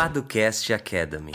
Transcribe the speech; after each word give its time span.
Padocast 0.00 0.72
Academy. 0.72 1.30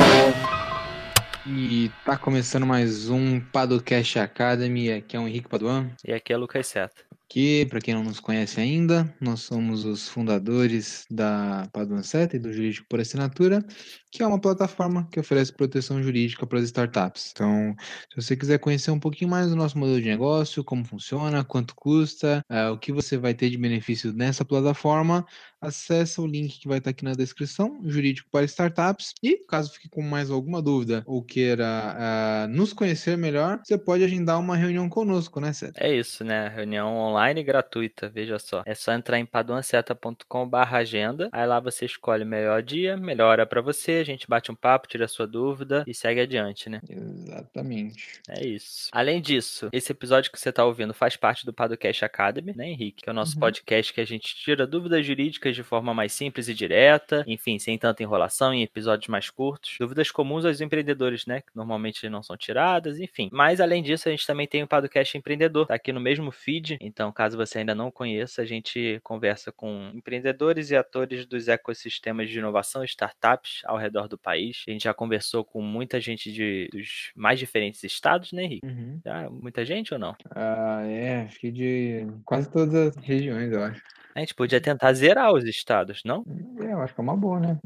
E 1.46 1.92
tá 2.04 2.18
começando 2.18 2.66
mais 2.66 3.12
um 3.12 3.40
Padocast 3.40 4.18
Academy. 4.18 4.92
Aqui 4.92 5.16
é 5.16 5.20
o 5.20 5.28
Henrique 5.28 5.48
Paduan. 5.48 5.92
E 6.04 6.12
aqui 6.12 6.34
é 6.34 6.38
Lucas 6.38 6.66
Seta. 6.66 7.06
Que, 7.30 7.68
para 7.68 7.80
quem 7.80 7.94
não 7.94 8.04
nos 8.04 8.20
conhece 8.20 8.60
ainda, 8.60 9.14
nós 9.22 9.42
somos 9.42 9.86
os 9.86 10.10
fundadores 10.10 11.06
da 11.12 11.68
Paduan 11.72 12.02
Seta 12.02 12.38
e 12.38 12.40
do 12.40 12.52
Jurídico 12.52 12.88
por 12.90 13.00
Assinatura, 13.00 13.64
que 14.12 14.24
é 14.24 14.28
uma 14.28 14.40
plataforma 14.40 15.08
que 15.12 15.20
oferece 15.20 15.54
proteção 15.54 16.02
jurídica 16.02 16.48
para 16.48 16.58
as 16.58 16.66
startups. 16.66 17.32
Então, 17.34 17.76
se 18.10 18.16
você 18.16 18.36
quiser 18.36 18.58
conhecer 18.58 18.90
um 18.90 19.00
pouquinho 19.00 19.30
mais 19.30 19.50
do 19.50 19.56
nosso 19.56 19.78
modelo 19.78 20.02
de 20.02 20.08
negócio, 20.08 20.64
como 20.64 20.86
funciona, 20.86 21.44
quanto 21.44 21.76
custa, 21.76 22.44
uh, 22.50 22.72
o 22.72 22.80
que 22.80 22.92
você 22.92 23.18
vai 23.18 23.34
ter 23.34 23.50
de 23.50 23.58
benefício 23.58 24.14
nessa 24.14 24.46
plataforma, 24.46 25.26
acessa 25.68 26.22
o 26.22 26.28
link 26.28 26.60
que 26.60 26.68
vai 26.68 26.80
estar 26.80 26.90
aqui 26.90 27.04
na 27.04 27.14
descrição, 27.14 27.80
Jurídico 27.86 28.30
para 28.32 28.46
Startups. 28.46 29.14
E 29.22 29.38
caso 29.48 29.74
fique 29.74 29.90
com 29.90 30.02
mais 30.02 30.32
alguma 30.32 30.62
dúvida 30.62 31.04
ou 31.06 31.22
queira 31.22 31.66
uh, 31.66 32.48
nos 32.48 32.74
conhecer 32.74 33.18
melhor, 33.18 33.60
você 33.64 33.78
pode 33.78 34.04
agendar 34.04 34.40
uma 34.40 34.56
reunião 34.56 34.90
conosco, 34.90 35.40
né, 35.40 35.54
Seta? 35.54 35.84
É 35.84 35.94
isso, 35.94 36.24
né? 36.24 36.48
Reunião 36.48 36.96
online 36.96 37.44
gratuita, 37.44 38.10
veja 38.10 38.40
só. 38.40 38.64
É 38.66 38.74
só 38.74 38.94
entrar 38.94 39.20
em 39.20 39.26
paduanceta.com/agenda. 39.26 41.30
Aí 41.32 41.46
lá 41.46 41.60
você 41.60 41.86
escolhe 41.86 42.24
o 42.24 42.28
melhor 42.28 42.64
dia, 42.64 42.98
melhor 42.98 43.26
hora 43.26 43.46
para 43.46 43.62
você. 43.62 43.94
A 43.94 44.04
gente 44.04 44.28
bate 44.28 44.52
um 44.52 44.56
papo, 44.56 44.88
tira 44.88 45.06
a 45.06 45.08
sua 45.08 45.28
dúvida 45.28 45.84
e 45.88 45.94
segue 45.94 46.22
adiante, 46.22 46.70
né? 46.70 46.82
Exatamente. 46.90 48.22
É 48.30 48.46
isso. 48.46 48.90
Além 48.92 49.22
disso, 49.22 49.70
esse 49.72 49.92
episódio 49.92 50.32
que 50.32 50.40
você 50.40 50.50
está 50.50 50.64
ouvindo 50.64 50.94
faz 50.94 51.16
parte 51.16 51.46
do 51.46 51.54
Padocast 51.54 52.06
Academy, 52.06 52.54
né, 52.56 52.70
Henrique? 52.70 53.04
Que 53.04 53.10
é 53.10 53.12
o 53.12 53.16
nosso 53.16 53.36
uhum. 53.36 53.42
podcast 53.42 53.94
que 53.94 54.02
a 54.02 54.06
gente 54.06 54.36
tira 54.36 54.66
dúvidas 54.66 55.06
jurídicas 55.06 55.55
de 55.56 55.64
forma 55.64 55.94
mais 55.94 56.14
simples 56.14 56.48
e 56.48 56.54
direta, 56.54 57.24
enfim, 57.28 57.58
sem 57.58 57.78
tanta 57.78 58.04
enrolação, 58.04 58.54
em 58.54 58.64
episódios 58.64 59.08
mais 59.08 59.30
curtos. 59.30 59.76
Dúvidas 59.80 60.12
comuns 60.12 60.46
aos 60.46 60.62
empreendedores, 60.62 61.26
né? 61.26 61.42
Que 61.42 61.56
normalmente 61.56 62.08
não 62.10 62.22
são 62.22 62.38
tiradas, 62.38 63.00
enfim. 63.00 63.30
Mas 63.32 63.60
além 63.60 63.82
disso, 63.82 64.08
a 64.08 64.12
gente 64.12 64.28
também 64.28 64.48
tem 64.48 64.64
o 64.64 64.68
Padocast 64.68 65.18
Empreendedor, 65.18 65.68
tá 65.68 65.76
aqui 65.76 65.92
no 65.92 66.00
mesmo 66.00 66.32
feed. 66.32 66.78
Então, 66.82 67.12
caso 67.12 67.38
você 67.38 67.60
ainda 67.60 67.74
não 67.74 67.90
conheça, 67.90 68.42
a 68.42 68.46
gente 68.46 69.00
conversa 69.04 69.52
com 69.52 69.92
empreendedores 69.94 70.72
e 70.72 70.76
atores 70.76 71.26
dos 71.26 71.48
ecossistemas 71.48 72.30
de 72.30 72.40
inovação 72.40 72.84
e 72.84 72.86
startups 72.86 73.62
ao 73.66 73.78
redor 73.78 74.08
do 74.08 74.18
país. 74.18 74.64
A 74.68 74.72
gente 74.72 74.84
já 74.84 74.94
conversou 74.94 75.44
com 75.44 75.62
muita 75.62 76.00
gente 76.00 76.32
de, 76.32 76.70
dos 76.72 77.12
mais 77.16 77.40
diferentes 77.40 77.84
estados, 77.84 78.32
né, 78.32 78.44
Henrique? 78.44 78.66
Uhum. 78.66 79.00
Já, 79.04 79.30
muita 79.30 79.66
gente 79.66 79.94
ou 79.94 80.00
não? 80.00 80.16
Ah, 80.32 80.84
é, 80.86 81.22
acho 81.22 81.40
que 81.40 81.52
de 81.52 82.08
quase 82.24 82.52
todas 82.52 82.74
as 82.74 82.96
regiões, 82.98 83.52
eu 83.52 83.64
acho. 83.64 83.82
A 84.16 84.22
gente 84.22 84.34
podia 84.34 84.62
tentar 84.62 84.94
zerar 84.94 85.34
os 85.34 85.44
estados, 85.44 86.02
não? 86.06 86.24
É, 86.62 86.72
eu 86.72 86.80
acho 86.80 86.96
que 86.96 87.02
é 87.02 87.04
uma 87.04 87.18
boa, 87.18 87.38
né? 87.38 87.60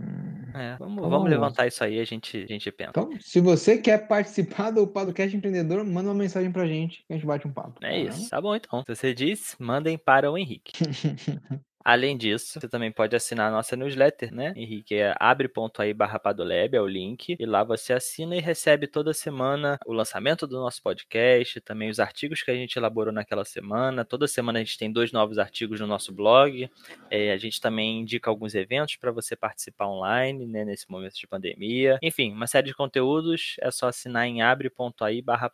É, 0.55 0.75
vamos, 0.77 1.07
vamos 1.07 1.29
levantar 1.29 1.67
isso 1.67 1.83
aí, 1.83 1.99
a 1.99 2.03
gente, 2.03 2.41
a 2.41 2.47
gente 2.47 2.71
pensa. 2.71 2.89
Então, 2.89 3.11
se 3.19 3.39
você 3.39 3.77
quer 3.77 4.07
participar 4.07 4.71
do 4.71 4.87
podcast 4.87 5.37
empreendedor, 5.37 5.85
manda 5.85 6.09
uma 6.09 6.15
mensagem 6.15 6.51
pra 6.51 6.65
gente 6.65 7.05
que 7.05 7.13
a 7.13 7.15
gente 7.15 7.25
bate 7.27 7.47
um 7.47 7.53
papo. 7.53 7.85
É 7.85 7.89
tá 7.89 7.95
isso, 7.95 8.29
tá 8.31 8.41
bom 8.41 8.55
então. 8.55 8.81
Se 8.81 8.95
você 8.95 9.13
diz, 9.13 9.55
mandem 9.59 9.95
para 9.95 10.31
o 10.31 10.35
Henrique. 10.35 10.73
Além 11.89 12.15
disso, 12.15 12.59
você 12.59 12.69
também 12.69 12.91
pode 12.91 13.15
assinar 13.15 13.49
a 13.49 13.51
nossa 13.51 13.75
newsletter, 13.75 14.31
né, 14.31 14.53
Henrique? 14.55 14.93
É 14.93 15.15
abre.aí 15.19 15.91
barra 15.91 16.21
é 16.71 16.79
o 16.79 16.85
link. 16.85 17.35
E 17.39 17.45
lá 17.47 17.63
você 17.63 17.93
assina 17.93 18.35
e 18.35 18.39
recebe 18.39 18.85
toda 18.85 19.11
semana 19.11 19.79
o 19.87 19.91
lançamento 19.91 20.45
do 20.45 20.59
nosso 20.59 20.83
podcast, 20.83 21.59
também 21.61 21.89
os 21.89 21.99
artigos 21.99 22.43
que 22.43 22.51
a 22.51 22.53
gente 22.53 22.77
elaborou 22.77 23.11
naquela 23.11 23.43
semana. 23.43 24.05
Toda 24.05 24.27
semana 24.27 24.59
a 24.59 24.63
gente 24.63 24.77
tem 24.77 24.91
dois 24.91 25.11
novos 25.11 25.39
artigos 25.39 25.79
no 25.79 25.87
nosso 25.87 26.13
blog. 26.13 26.69
É, 27.09 27.31
a 27.31 27.37
gente 27.37 27.59
também 27.59 28.01
indica 28.01 28.29
alguns 28.29 28.53
eventos 28.53 28.95
para 28.95 29.11
você 29.11 29.35
participar 29.35 29.87
online, 29.87 30.45
né, 30.45 30.63
nesse 30.63 30.85
momento 30.91 31.15
de 31.15 31.25
pandemia. 31.25 31.97
Enfim, 32.03 32.31
uma 32.33 32.45
série 32.45 32.67
de 32.67 32.75
conteúdos. 32.75 33.55
É 33.59 33.71
só 33.71 33.87
assinar 33.87 34.27
em 34.27 34.43
abre.aí 34.43 35.23
barra. 35.23 35.51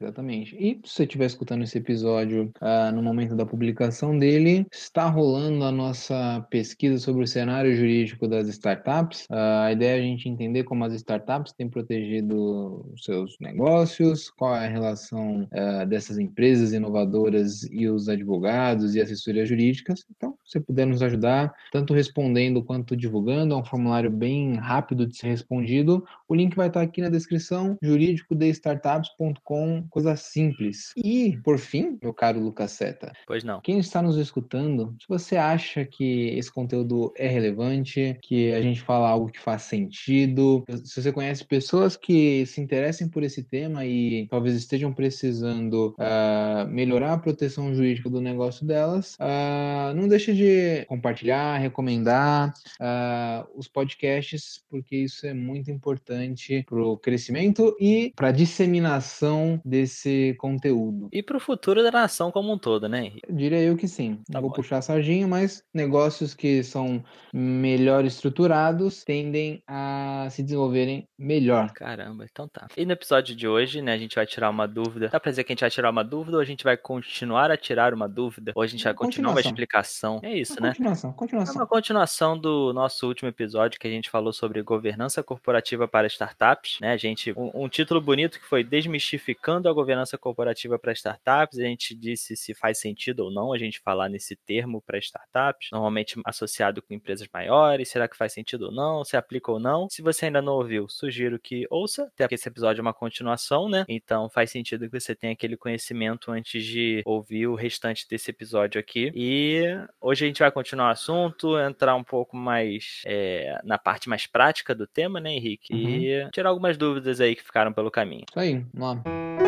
Exatamente. 0.00 0.56
E 0.56 0.80
se 0.82 0.94
você 0.94 1.02
estiver 1.02 1.26
escutando 1.26 1.62
esse 1.62 1.76
episódio 1.76 2.50
uh, 2.62 2.90
no 2.94 3.02
momento 3.02 3.36
da 3.36 3.44
publicação 3.44 4.18
dele, 4.18 4.66
está 4.72 5.06
rolando 5.06 5.64
a 5.64 5.73
nossa 5.74 6.46
pesquisa 6.50 6.98
sobre 6.98 7.24
o 7.24 7.26
cenário 7.26 7.74
jurídico 7.74 8.28
das 8.28 8.48
startups. 8.48 9.26
A 9.30 9.72
ideia 9.72 9.96
é 9.96 10.00
a 10.00 10.02
gente 10.02 10.28
entender 10.28 10.64
como 10.64 10.84
as 10.84 10.92
startups 10.94 11.52
têm 11.52 11.68
protegido 11.68 12.90
os 12.92 13.04
seus 13.04 13.36
negócios, 13.40 14.30
qual 14.30 14.56
é 14.56 14.66
a 14.66 14.70
relação 14.70 15.48
uh, 15.52 15.86
dessas 15.86 16.18
empresas 16.18 16.72
inovadoras 16.72 17.62
e 17.64 17.88
os 17.88 18.08
advogados 18.08 18.94
e 18.94 19.00
assessorias 19.00 19.48
jurídicas. 19.48 20.04
Então, 20.16 20.36
se 20.44 20.60
puder 20.60 20.86
nos 20.86 21.02
ajudar, 21.02 21.52
tanto 21.72 21.94
respondendo 21.94 22.62
quanto 22.62 22.96
divulgando, 22.96 23.54
é 23.54 23.56
um 23.56 23.64
formulário 23.64 24.10
bem 24.10 24.56
rápido 24.56 25.06
de 25.06 25.16
ser 25.16 25.28
respondido. 25.28 26.04
O 26.28 26.34
link 26.34 26.54
vai 26.56 26.68
estar 26.68 26.82
aqui 26.82 27.00
na 27.00 27.08
descrição, 27.08 27.78
jurídicodestartups.com, 27.82 29.86
coisa 29.90 30.16
simples. 30.16 30.92
E, 30.96 31.38
por 31.44 31.58
fim, 31.58 31.98
meu 32.02 32.12
caro 32.12 32.40
Lucas 32.40 32.72
Seta. 32.72 33.12
Pois 33.26 33.44
não. 33.44 33.60
Quem 33.60 33.78
está 33.78 34.02
nos 34.02 34.16
escutando, 34.16 34.94
se 35.00 35.06
você 35.08 35.36
acha 35.36 35.53
acha 35.54 35.84
que 35.84 36.28
esse 36.36 36.52
conteúdo 36.52 37.12
é 37.16 37.26
relevante, 37.28 38.18
que 38.22 38.52
a 38.52 38.60
gente 38.60 38.80
fala 38.80 39.08
algo 39.08 39.30
que 39.30 39.40
faz 39.40 39.62
sentido. 39.62 40.64
Se 40.84 41.02
você 41.02 41.12
conhece 41.12 41.44
pessoas 41.44 41.96
que 41.96 42.44
se 42.46 42.60
interessem 42.60 43.08
por 43.08 43.22
esse 43.22 43.42
tema 43.42 43.84
e 43.84 44.26
talvez 44.28 44.54
estejam 44.56 44.92
precisando 44.92 45.94
uh, 45.98 46.68
melhorar 46.68 47.14
a 47.14 47.18
proteção 47.18 47.74
jurídica 47.74 48.10
do 48.10 48.20
negócio 48.20 48.66
delas, 48.66 49.14
uh, 49.14 49.94
não 49.94 50.08
deixe 50.08 50.32
de 50.34 50.84
compartilhar, 50.86 51.58
recomendar 51.58 52.52
uh, 52.80 53.46
os 53.56 53.68
podcasts, 53.68 54.62
porque 54.68 54.96
isso 54.96 55.26
é 55.26 55.34
muito 55.34 55.70
importante 55.70 56.64
para 56.68 56.82
o 56.82 56.96
crescimento 56.96 57.76
e 57.80 58.12
para 58.16 58.28
a 58.28 58.32
disseminação 58.32 59.60
desse 59.64 60.34
conteúdo. 60.38 61.08
E 61.12 61.22
para 61.22 61.36
o 61.36 61.40
futuro 61.40 61.82
da 61.82 61.90
nação 61.90 62.30
como 62.30 62.52
um 62.52 62.58
todo, 62.58 62.88
né, 62.88 63.06
Henrique? 63.06 63.20
Eu 63.28 63.34
diria 63.34 63.60
eu 63.60 63.76
que 63.76 63.86
sim. 63.86 64.20
Tá 64.30 64.40
Vou 64.40 64.50
bom. 64.50 64.56
puxar 64.56 64.78
a 64.78 64.82
sardinha, 64.82 65.26
mas 65.26 65.43
mas 65.44 65.62
negócios 65.72 66.34
que 66.34 66.62
são 66.62 67.04
melhor 67.32 68.04
estruturados 68.04 69.04
tendem 69.04 69.62
a 69.66 70.26
se 70.30 70.42
desenvolverem 70.42 71.06
melhor. 71.18 71.70
Caramba, 71.72 72.24
então 72.24 72.48
tá. 72.48 72.66
E 72.76 72.86
no 72.86 72.92
episódio 72.92 73.36
de 73.36 73.46
hoje, 73.46 73.82
né, 73.82 73.92
a 73.92 73.98
gente 73.98 74.16
vai 74.16 74.26
tirar 74.26 74.48
uma 74.48 74.66
dúvida. 74.66 75.08
Dá 75.08 75.20
pra 75.20 75.30
dizer 75.30 75.44
que 75.44 75.52
a 75.52 75.54
gente 75.54 75.60
vai 75.60 75.70
tirar 75.70 75.90
uma 75.90 76.02
dúvida 76.02 76.38
ou 76.38 76.40
a 76.40 76.44
gente 76.44 76.64
vai 76.64 76.76
continuar 76.76 77.50
a 77.50 77.56
tirar 77.56 77.92
uma 77.92 78.08
dúvida? 78.08 78.52
Ou 78.54 78.62
a 78.62 78.66
gente 78.66 78.82
vai 78.82 78.94
continuar 78.94 79.32
uma 79.32 79.40
explicação? 79.40 80.20
É 80.22 80.34
isso, 80.34 80.54
uma 80.54 80.68
né? 80.68 80.68
Continuação, 80.70 81.12
continuação. 81.12 81.54
É 81.54 81.58
uma 81.58 81.66
continuação 81.66 82.38
do 82.38 82.72
nosso 82.72 83.06
último 83.06 83.28
episódio 83.28 83.78
que 83.78 83.86
a 83.86 83.90
gente 83.90 84.08
falou 84.08 84.32
sobre 84.32 84.62
governança 84.62 85.22
corporativa 85.22 85.86
para 85.86 86.06
startups, 86.06 86.78
né? 86.80 86.92
A 86.92 86.96
gente 86.96 87.32
um, 87.36 87.64
um 87.64 87.68
título 87.68 88.00
bonito 88.00 88.40
que 88.40 88.46
foi 88.46 88.64
desmistificando 88.64 89.68
a 89.68 89.72
governança 89.72 90.16
corporativa 90.16 90.78
para 90.78 90.92
startups. 90.92 91.58
A 91.58 91.64
gente 91.64 91.94
disse 91.94 92.36
se 92.36 92.54
faz 92.54 92.78
sentido 92.78 93.20
ou 93.20 93.30
não 93.30 93.52
a 93.52 93.58
gente 93.58 93.80
falar 93.80 94.08
nesse 94.08 94.36
termo 94.36 94.80
para 94.80 94.98
startups 94.98 95.33
startups, 95.34 95.68
normalmente 95.72 96.20
associado 96.24 96.80
com 96.80 96.94
empresas 96.94 97.26
maiores. 97.32 97.88
Será 97.88 98.06
que 98.06 98.16
faz 98.16 98.32
sentido 98.32 98.66
ou 98.66 98.72
não? 98.72 99.04
Se 99.04 99.16
aplica 99.16 99.50
ou 99.50 99.58
não? 99.58 99.88
Se 99.90 100.00
você 100.00 100.26
ainda 100.26 100.40
não 100.40 100.54
ouviu, 100.54 100.88
sugiro 100.88 101.38
que 101.38 101.66
ouça, 101.70 102.04
até 102.04 102.24
porque 102.24 102.36
esse 102.36 102.48
episódio 102.48 102.80
é 102.80 102.82
uma 102.82 102.94
continuação, 102.94 103.68
né? 103.68 103.84
Então 103.88 104.28
faz 104.30 104.50
sentido 104.50 104.88
que 104.88 105.00
você 105.00 105.14
tenha 105.14 105.32
aquele 105.32 105.56
conhecimento 105.56 106.30
antes 106.30 106.64
de 106.64 107.02
ouvir 107.04 107.46
o 107.48 107.54
restante 107.54 108.06
desse 108.08 108.30
episódio 108.30 108.80
aqui. 108.80 109.10
E 109.14 109.62
hoje 110.00 110.24
a 110.24 110.28
gente 110.28 110.38
vai 110.38 110.52
continuar 110.52 110.88
o 110.88 110.92
assunto, 110.92 111.58
entrar 111.58 111.96
um 111.96 112.04
pouco 112.04 112.36
mais 112.36 113.02
é, 113.06 113.58
na 113.64 113.78
parte 113.78 114.08
mais 114.08 114.26
prática 114.26 114.74
do 114.74 114.86
tema, 114.86 115.20
né, 115.20 115.32
Henrique? 115.32 115.72
Uhum. 115.72 115.80
E 115.80 116.30
tirar 116.30 116.50
algumas 116.50 116.76
dúvidas 116.76 117.20
aí 117.20 117.34
que 117.34 117.42
ficaram 117.42 117.72
pelo 117.72 117.90
caminho. 117.90 118.24
Isso 118.28 118.38
aí, 118.38 118.64
vamos 118.72 119.04
lá. 119.04 119.43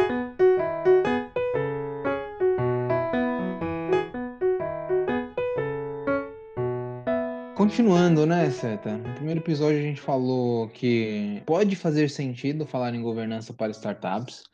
Continuando, 7.66 8.24
né, 8.24 8.48
Seta? 8.48 8.96
No 8.96 9.12
primeiro 9.14 9.40
episódio 9.40 9.80
a 9.80 9.82
gente 9.82 10.00
falou 10.00 10.68
que 10.68 11.42
pode 11.44 11.74
fazer 11.74 12.08
sentido 12.08 12.64
falar 12.64 12.94
em 12.94 13.02
governança 13.02 13.52
para 13.52 13.72
startups. 13.72 14.44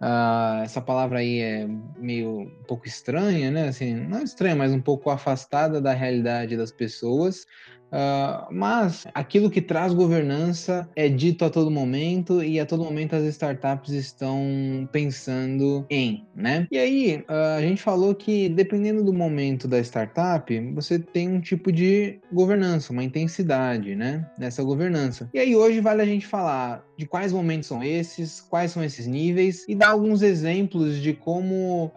Uh, 0.00 0.62
essa 0.62 0.80
palavra 0.80 1.18
aí 1.18 1.40
é 1.40 1.66
meio 1.98 2.42
um 2.42 2.64
pouco 2.68 2.86
estranha, 2.86 3.50
né? 3.50 3.66
Assim, 3.66 3.92
não 3.92 4.22
estranha, 4.22 4.54
mas 4.54 4.70
um 4.72 4.80
pouco 4.80 5.10
afastada 5.10 5.80
da 5.80 5.92
realidade 5.92 6.56
das 6.56 6.70
pessoas. 6.70 7.44
Uh, 7.90 8.46
mas 8.52 9.06
aquilo 9.14 9.50
que 9.50 9.60
traz 9.60 9.92
governança 9.92 10.88
é 10.94 11.08
dito 11.08 11.44
a 11.44 11.50
todo 11.50 11.70
momento 11.70 12.42
e 12.42 12.60
a 12.60 12.66
todo 12.66 12.84
momento 12.84 13.16
as 13.16 13.24
startups 13.24 13.92
estão 13.92 14.88
pensando 14.92 15.84
em, 15.90 16.24
né? 16.34 16.66
E 16.70 16.78
aí 16.78 17.24
uh, 17.28 17.58
a 17.58 17.60
gente 17.60 17.82
falou 17.82 18.14
que 18.14 18.48
dependendo 18.48 19.02
do 19.02 19.12
momento 19.12 19.66
da 19.66 19.80
startup, 19.80 20.58
você 20.72 20.98
tem 20.98 21.28
um 21.28 21.40
tipo 21.40 21.72
de 21.72 22.20
governança, 22.32 22.92
uma 22.92 23.04
intensidade, 23.04 23.96
né? 23.96 24.26
Nessa 24.38 24.62
governança. 24.62 25.28
E 25.34 25.38
aí 25.38 25.56
hoje 25.56 25.80
vale 25.80 26.02
a 26.02 26.06
gente 26.06 26.26
falar 26.26 26.84
de 26.96 27.06
quais 27.06 27.32
momentos 27.32 27.66
são 27.66 27.82
esses, 27.82 28.42
quais 28.42 28.72
são 28.72 28.84
esses 28.84 29.06
níveis 29.06 29.64
e 29.66 29.74
dar 29.74 29.88
alguns 29.88 30.20
exemplos 30.20 30.96
de 30.96 31.14
como 31.14 31.86
uh, 31.86 31.92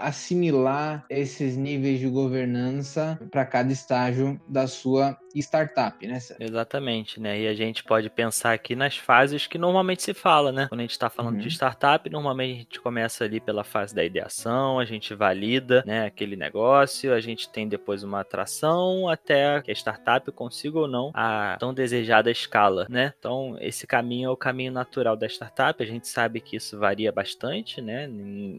assimilar 0.00 1.04
esses 1.08 1.56
níveis 1.56 2.00
de 2.00 2.08
governança 2.08 3.18
para 3.30 3.46
cada 3.46 3.72
estágio 3.72 4.40
da 4.48 4.66
sua 4.66 5.16
startup, 5.34 6.06
né? 6.06 6.18
Exatamente, 6.38 7.20
né? 7.20 7.40
E 7.40 7.46
a 7.46 7.54
gente 7.54 7.84
pode 7.84 8.08
pensar 8.10 8.52
aqui 8.52 8.74
nas 8.74 8.96
fases 8.96 9.46
que 9.46 9.58
normalmente 9.58 10.02
se 10.02 10.14
fala, 10.14 10.52
né? 10.52 10.66
Quando 10.68 10.80
a 10.80 10.84
gente 10.84 10.92
está 10.92 11.10
falando 11.10 11.36
uhum. 11.36 11.40
de 11.40 11.48
startup, 11.48 12.08
normalmente 12.10 12.54
a 12.54 12.58
gente 12.58 12.80
começa 12.80 13.24
ali 13.24 13.40
pela 13.40 13.64
fase 13.64 13.94
da 13.94 14.04
ideação, 14.04 14.78
a 14.78 14.84
gente 14.84 15.14
valida, 15.14 15.82
né, 15.86 16.06
aquele 16.06 16.36
negócio, 16.36 17.12
a 17.12 17.20
gente 17.20 17.48
tem 17.48 17.68
depois 17.68 18.02
uma 18.02 18.20
atração 18.20 19.08
até 19.08 19.60
que 19.62 19.70
a 19.70 19.74
startup 19.74 20.30
consiga 20.32 20.78
ou 20.78 20.88
não 20.88 21.10
a 21.14 21.56
tão 21.58 21.74
desejada 21.74 22.30
escala, 22.30 22.86
né? 22.88 23.12
Então, 23.18 23.56
esse 23.60 23.86
caminho 23.86 24.28
é 24.28 24.30
o 24.30 24.36
caminho 24.36 24.72
natural 24.72 25.16
da 25.16 25.26
startup. 25.26 25.82
A 25.82 25.86
gente 25.86 26.08
sabe 26.08 26.40
que 26.40 26.56
isso 26.56 26.78
varia 26.78 27.12
bastante, 27.12 27.80
né? 27.80 28.08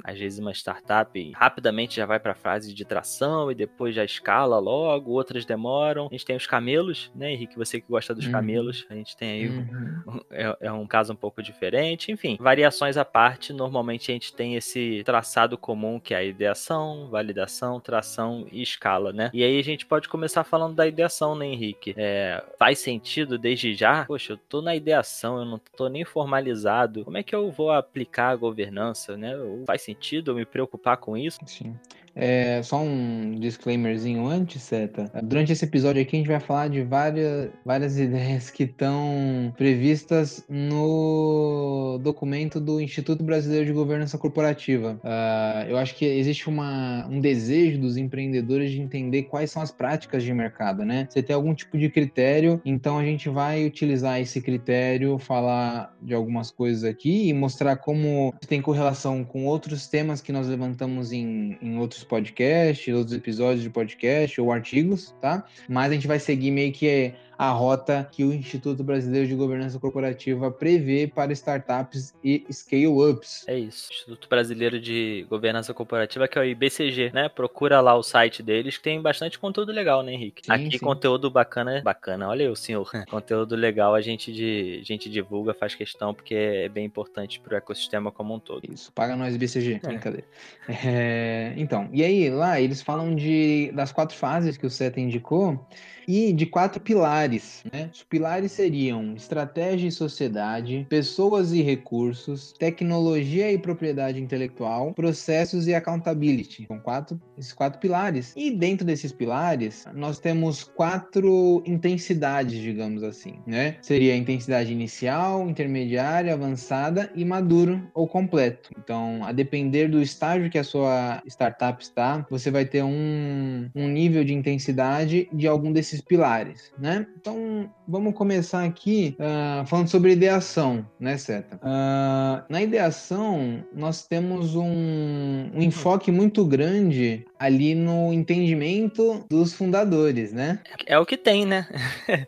Às 0.04 0.18
vezes 0.18 0.40
uma 0.40 0.54
startup 0.54 1.32
rapidamente 1.36 1.96
já 1.96 2.06
vai 2.06 2.20
para 2.20 2.34
a 2.34 2.36
fase 2.36 2.74
de 2.74 2.86
tração 2.86 3.52
e 3.52 3.56
depois 3.56 3.96
já 3.96 4.04
escala 4.04 4.60
logo, 4.60 5.12
outras 5.12 5.46
demoram. 5.46 6.08
A 6.08 6.14
gente 6.14 6.26
tem 6.26 6.36
os 6.36 6.48
camelos, 6.60 7.10
né, 7.16 7.32
Henrique? 7.32 7.58
Você 7.58 7.80
que 7.80 7.88
gosta 7.90 8.14
dos 8.14 8.26
uhum. 8.26 8.32
camelos, 8.34 8.86
a 8.90 8.94
gente 8.94 9.16
tem 9.16 9.32
aí 9.32 9.48
uhum. 9.48 10.04
um, 10.08 10.20
é, 10.30 10.58
é, 10.62 10.72
um 10.72 10.86
caso 10.86 11.14
um 11.14 11.16
pouco 11.16 11.42
diferente. 11.42 12.12
Enfim, 12.12 12.38
variações 12.40 12.98
à 12.98 13.06
parte, 13.06 13.54
normalmente 13.54 14.12
a 14.12 14.14
gente 14.14 14.34
tem 14.34 14.56
esse 14.56 15.02
traçado 15.06 15.58
comum 15.58 16.00
que 16.00 16.14
é 16.14 16.18
a 16.18 16.24
ideação, 16.24 17.10
validação, 17.10 17.80
tração 17.80 18.46
e 18.52 18.62
escala, 18.62 19.14
né? 19.14 19.32
E 19.34 19.44
aí 19.44 19.58
a 19.58 19.64
gente 19.64 19.86
pode 19.86 20.10
começar 20.10 20.44
falando 20.44 20.76
da 20.76 20.86
ideação, 20.86 21.34
né, 21.36 21.46
Henrique? 21.48 21.94
É, 21.98 22.44
faz 22.58 22.80
sentido 22.80 23.38
desde 23.38 23.74
já? 23.74 24.06
Poxa, 24.06 24.34
eu 24.34 24.38
tô 24.38 24.62
na 24.62 24.76
ideação, 24.76 25.40
eu 25.40 25.46
não 25.46 25.62
tô 25.78 25.88
nem 25.88 26.04
formalizado. 26.04 27.06
Como 27.06 27.18
é 27.18 27.24
que 27.24 27.36
eu 27.36 27.50
vou 27.50 27.72
aplicar 27.72 28.30
a 28.30 28.36
governança, 28.36 29.16
né? 29.16 29.34
Faz 29.66 29.82
sentido 29.82 30.32
eu 30.32 30.36
me 30.36 30.46
preocupar 30.46 30.98
com 30.98 31.16
isso? 31.16 31.40
Sim. 31.46 31.76
É, 32.16 32.62
só 32.64 32.82
um 32.82 33.40
disclaimerzinho 33.40 34.26
antes, 34.28 34.62
Seta. 34.62 35.12
Durante 35.24 35.52
esse 35.52 35.66
episódio 35.66 36.02
aqui, 36.02 36.16
a 36.16 36.20
gente 36.20 36.28
vai 36.28 36.40
falar 36.40 36.70
de 36.70 36.84
várias, 36.84 37.50
várias 37.66 37.98
ideias 38.00 38.50
que 38.50 38.64
estão 38.64 39.54
previstas 39.58 40.44
no 40.50 42.00
documento 42.02 42.60
do 42.60 42.80
Instituto 42.80 43.24
Brasileiro 43.24 43.66
de 43.66 43.74
Governança 43.74 44.18
Corporativa. 44.18 45.00
Uh, 45.04 45.70
eu 45.70 45.78
acho 45.78 45.96
que 45.96 46.06
existe 46.06 46.50
uma, 46.50 47.08
um 47.08 47.20
desejo 47.20 47.80
dos 47.80 47.98
empreendedores 47.98 48.72
de 48.72 48.82
entender 48.82 49.24
quais 49.24 49.52
são 49.52 49.62
as 49.62 49.72
práticas 49.72 50.24
de 50.24 50.34
mercado, 50.34 50.84
né? 50.84 51.08
Você 51.10 51.22
tem 51.22 51.36
algum 51.36 51.54
tipo 51.54 51.78
de 51.78 51.90
critério, 51.90 52.62
então 52.66 52.98
a 52.98 53.04
gente 53.04 53.30
vai 53.30 53.66
utilizar 53.66 54.20
esse 54.20 54.42
critério, 54.42 55.18
falar 55.18 55.96
de 56.02 56.14
algumas 56.14 56.52
coisas 56.52 56.84
aqui 56.84 57.30
e 57.30 57.34
mostrar 57.34 57.78
como 57.78 58.34
tem 58.48 58.62
correlação 58.62 59.24
com 59.24 59.46
outros 59.46 59.88
temas 59.88 60.22
que 60.22 60.32
nós 60.32 60.48
levantamos 60.48 61.12
em, 61.12 61.58
em 61.62 61.78
outros 61.78 61.99
outros 62.00 62.04
podcasts, 62.04 62.94
outros 62.94 63.16
episódios 63.16 63.64
de 63.64 63.70
podcast 63.70 64.40
ou 64.40 64.52
artigos, 64.52 65.14
tá? 65.22 65.46
Mas 65.68 65.92
a 65.92 65.94
gente 65.94 66.08
vai 66.08 66.20
seguir 66.20 66.52
meio 66.52 66.72
que 66.72 67.14
a 67.40 67.52
rota 67.52 68.06
que 68.12 68.26
o 68.26 68.34
Instituto 68.34 68.84
Brasileiro 68.84 69.26
de 69.26 69.34
Governança 69.34 69.80
Corporativa 69.80 70.52
prevê 70.52 71.08
para 71.08 71.32
startups 71.32 72.14
e 72.22 72.46
scale-ups. 72.52 73.46
É 73.48 73.58
isso. 73.58 73.88
Instituto 73.94 74.28
Brasileiro 74.28 74.78
de 74.78 75.26
Governança 75.30 75.74
Corporativa, 75.74 76.28
que 76.28 76.38
é 76.38 76.42
o 76.42 76.44
IBCG, 76.44 77.12
né? 77.14 77.30
Procura 77.30 77.80
lá 77.80 77.96
o 77.96 78.04
site 78.04 78.44
deles, 78.44 78.76
que 78.76 78.84
tem 78.84 79.02
bastante 79.02 79.40
conteúdo 79.40 79.72
legal, 79.72 80.04
né, 80.04 80.12
Henrique? 80.12 80.46
Sim, 80.46 80.52
Aqui 80.52 80.78
sim. 80.78 80.84
conteúdo 80.84 81.32
bacana, 81.32 81.82
bacana. 81.82 82.28
Olha 82.28 82.44
eu, 82.44 82.58
senhor. 82.58 82.92
conteúdo 83.10 83.56
legal 83.56 83.96
a 83.96 84.02
gente, 84.02 84.34
de, 84.34 84.80
a 84.82 84.84
gente 84.84 85.10
divulga, 85.10 85.54
faz 85.54 85.74
questão, 85.74 86.14
porque 86.14 86.36
é 86.36 86.68
bem 86.68 86.84
importante 86.84 87.40
para 87.40 87.54
o 87.54 87.58
ecossistema 87.58 88.12
como 88.12 88.36
um 88.36 88.40
todo. 88.40 88.64
Isso, 88.70 88.92
paga 88.92 89.16
nós 89.16 89.34
IBCG, 89.34 89.80
é. 89.82 89.88
brincadeira. 89.88 90.28
É, 90.68 91.54
então, 91.56 91.88
e 91.94 92.04
aí 92.04 92.30
lá 92.30 92.60
eles 92.60 92.82
falam 92.82 93.16
de 93.16 93.72
das 93.74 93.94
quatro 93.94 94.18
fases 94.18 94.58
que 94.58 94.66
o 94.66 94.70
Seta 94.70 95.00
indicou, 95.00 95.66
e 96.10 96.34
de 96.34 96.48
quatro 96.48 96.82
pilares. 96.82 97.64
Né? 97.72 97.92
Os 97.94 98.02
pilares 98.02 98.52
seriam 98.52 99.14
estratégia 99.14 99.88
e 99.88 99.92
sociedade, 99.92 100.88
pessoas 100.90 101.54
e 101.54 101.62
recursos, 101.62 102.52
tecnologia 102.58 103.52
e 103.52 103.60
propriedade 103.60 104.20
intelectual, 104.20 104.92
processos 104.96 105.68
e 105.68 105.76
accountability. 105.76 106.66
São 106.68 106.80
quatro, 106.80 107.22
esses 107.38 107.54
quatro 107.54 107.80
pilares. 107.80 108.34
E 108.36 108.50
dentro 108.50 108.84
desses 108.84 109.12
pilares, 109.12 109.86
nós 109.94 110.18
temos 110.18 110.64
quatro 110.64 111.62
intensidades, 111.64 112.60
digamos 112.60 113.04
assim. 113.04 113.36
Né? 113.46 113.78
Seria 113.80 114.14
a 114.14 114.18
intensidade 114.18 114.74
inicial, 114.74 115.48
intermediária, 115.48 116.34
avançada 116.34 117.12
e 117.14 117.24
maduro 117.24 117.88
ou 117.94 118.08
completo. 118.08 118.72
Então, 118.80 119.20
a 119.24 119.32
depender 119.32 119.88
do 119.88 120.02
estágio 120.02 120.50
que 120.50 120.58
a 120.58 120.64
sua 120.64 121.22
startup 121.28 121.84
está, 121.84 122.26
você 122.32 122.50
vai 122.50 122.66
ter 122.66 122.84
um, 122.84 123.70
um 123.76 123.88
nível 123.88 124.24
de 124.24 124.34
intensidade 124.34 125.30
de 125.32 125.48
algum 125.48 125.72
desses 125.72 125.99
esses 126.00 126.02
pilares, 126.02 126.72
né? 126.78 127.06
Então, 127.20 127.70
vamos 127.88 128.14
começar 128.14 128.64
aqui 128.64 129.16
uh, 129.20 129.66
falando 129.68 129.90
sobre 129.90 130.14
ideação, 130.14 130.86
né, 131.00 131.18
Seta? 131.18 131.58
Uh, 131.58 132.44
na 132.50 132.62
ideação, 132.62 133.64
nós 133.74 134.08
temos 134.08 134.56
um, 134.56 135.52
um 135.54 135.62
enfoque 135.62 136.12
muito 136.12 136.46
grande 136.46 137.26
ali 137.40 137.74
no 137.74 138.12
entendimento 138.12 139.26
dos 139.30 139.54
fundadores, 139.54 140.34
né? 140.34 140.60
É 140.86 141.00
o 141.00 141.06
que 141.06 141.16
tem, 141.16 141.46
né? 141.46 141.66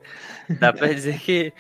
Dá 0.60 0.74
para 0.74 0.94
dizer 0.94 1.20
que 1.20 1.54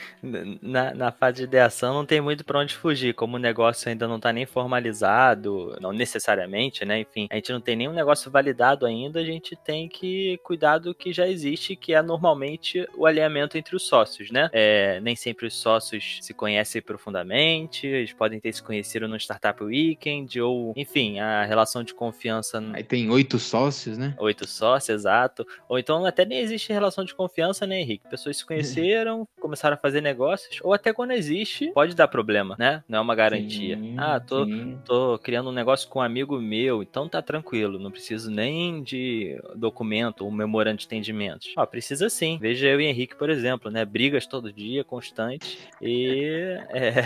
na, 0.61 0.93
na 0.93 1.11
fase 1.11 1.37
de 1.37 1.43
ideação 1.43 1.93
não 1.93 2.05
tem 2.05 2.19
muito 2.19 2.43
para 2.43 2.59
onde 2.59 2.75
fugir, 2.75 3.13
como 3.13 3.35
o 3.35 3.39
negócio 3.39 3.89
ainda 3.89 4.07
não 4.07 4.17
está 4.17 4.33
nem 4.33 4.45
formalizado, 4.45 5.77
não 5.79 5.91
necessariamente, 5.91 6.83
né? 6.85 6.99
Enfim, 7.01 7.27
a 7.29 7.35
gente 7.35 7.51
não 7.51 7.61
tem 7.61 7.75
nenhum 7.75 7.93
negócio 7.93 8.31
validado 8.31 8.85
ainda, 8.85 9.19
a 9.19 9.23
gente 9.23 9.55
tem 9.55 9.87
que 9.87 10.39
cuidar 10.43 10.77
do 10.77 10.93
que 10.93 11.13
já 11.13 11.27
existe, 11.27 11.75
que 11.75 11.93
é 11.93 12.01
normalmente 12.01 12.87
o 12.95 13.05
alinhamento 13.05 13.57
entre 13.57 13.75
os 13.75 13.83
sócios, 13.83 14.31
né? 14.31 14.49
É, 14.51 14.99
nem 15.01 15.15
sempre 15.15 15.45
os 15.45 15.53
sócios 15.53 16.19
se 16.21 16.33
conhecem 16.33 16.81
profundamente, 16.81 17.87
eles 17.87 18.13
podem 18.13 18.39
ter 18.39 18.53
se 18.53 18.63
conhecido 18.63 19.07
no 19.07 19.17
Startup 19.17 19.63
Weekend, 19.63 20.39
ou, 20.41 20.73
enfim, 20.75 21.19
a 21.19 21.45
relação 21.45 21.83
de 21.83 21.93
confiança. 21.93 22.63
Aí 22.73 22.83
tem 22.83 23.09
oito 23.09 23.39
sócios, 23.41 23.97
né? 23.97 24.15
Oito 24.19 24.47
sócios, 24.47 24.89
exato. 24.89 25.45
Ou 25.67 25.79
então 25.79 26.05
até 26.05 26.25
nem 26.25 26.39
existe 26.39 26.71
relação 26.71 27.03
de 27.03 27.13
confiança, 27.13 27.65
né, 27.65 27.79
Henrique? 27.81 28.09
Pessoas 28.09 28.37
se 28.37 28.45
conheceram, 28.45 29.27
começaram 29.39 29.75
a 29.75 29.77
fazer 29.77 30.01
negócios, 30.01 30.59
ou 30.63 30.73
até 30.73 30.93
quando 30.93 31.11
existe, 31.11 31.71
pode 31.71 31.95
dar 31.95 32.07
problema, 32.07 32.55
né? 32.57 32.83
Não 32.87 32.99
é 32.99 33.01
uma 33.01 33.15
garantia. 33.15 33.77
Sim, 33.77 33.95
ah, 33.97 34.19
tô, 34.19 34.45
tô 34.85 35.19
criando 35.19 35.49
um 35.49 35.53
negócio 35.53 35.89
com 35.89 35.99
um 35.99 36.03
amigo 36.03 36.39
meu, 36.39 36.81
então 36.81 37.07
tá 37.07 37.21
tranquilo, 37.21 37.79
não 37.79 37.91
preciso 37.91 38.29
nem 38.31 38.83
de 38.83 39.39
documento 39.55 40.25
ou 40.25 40.31
memorando 40.31 40.77
de 40.77 40.85
entendimentos. 40.85 41.53
Ó, 41.57 41.65
precisa 41.65 42.09
sim. 42.09 42.37
Veja 42.39 42.67
eu 42.67 42.79
e 42.79 42.85
Henrique, 42.85 43.15
por 43.15 43.29
exemplo, 43.29 43.71
né? 43.71 43.85
Brigas 43.85 44.25
todo 44.25 44.51
dia, 44.51 44.83
constante. 44.83 45.59
E. 45.81 46.31
É... 46.73 47.03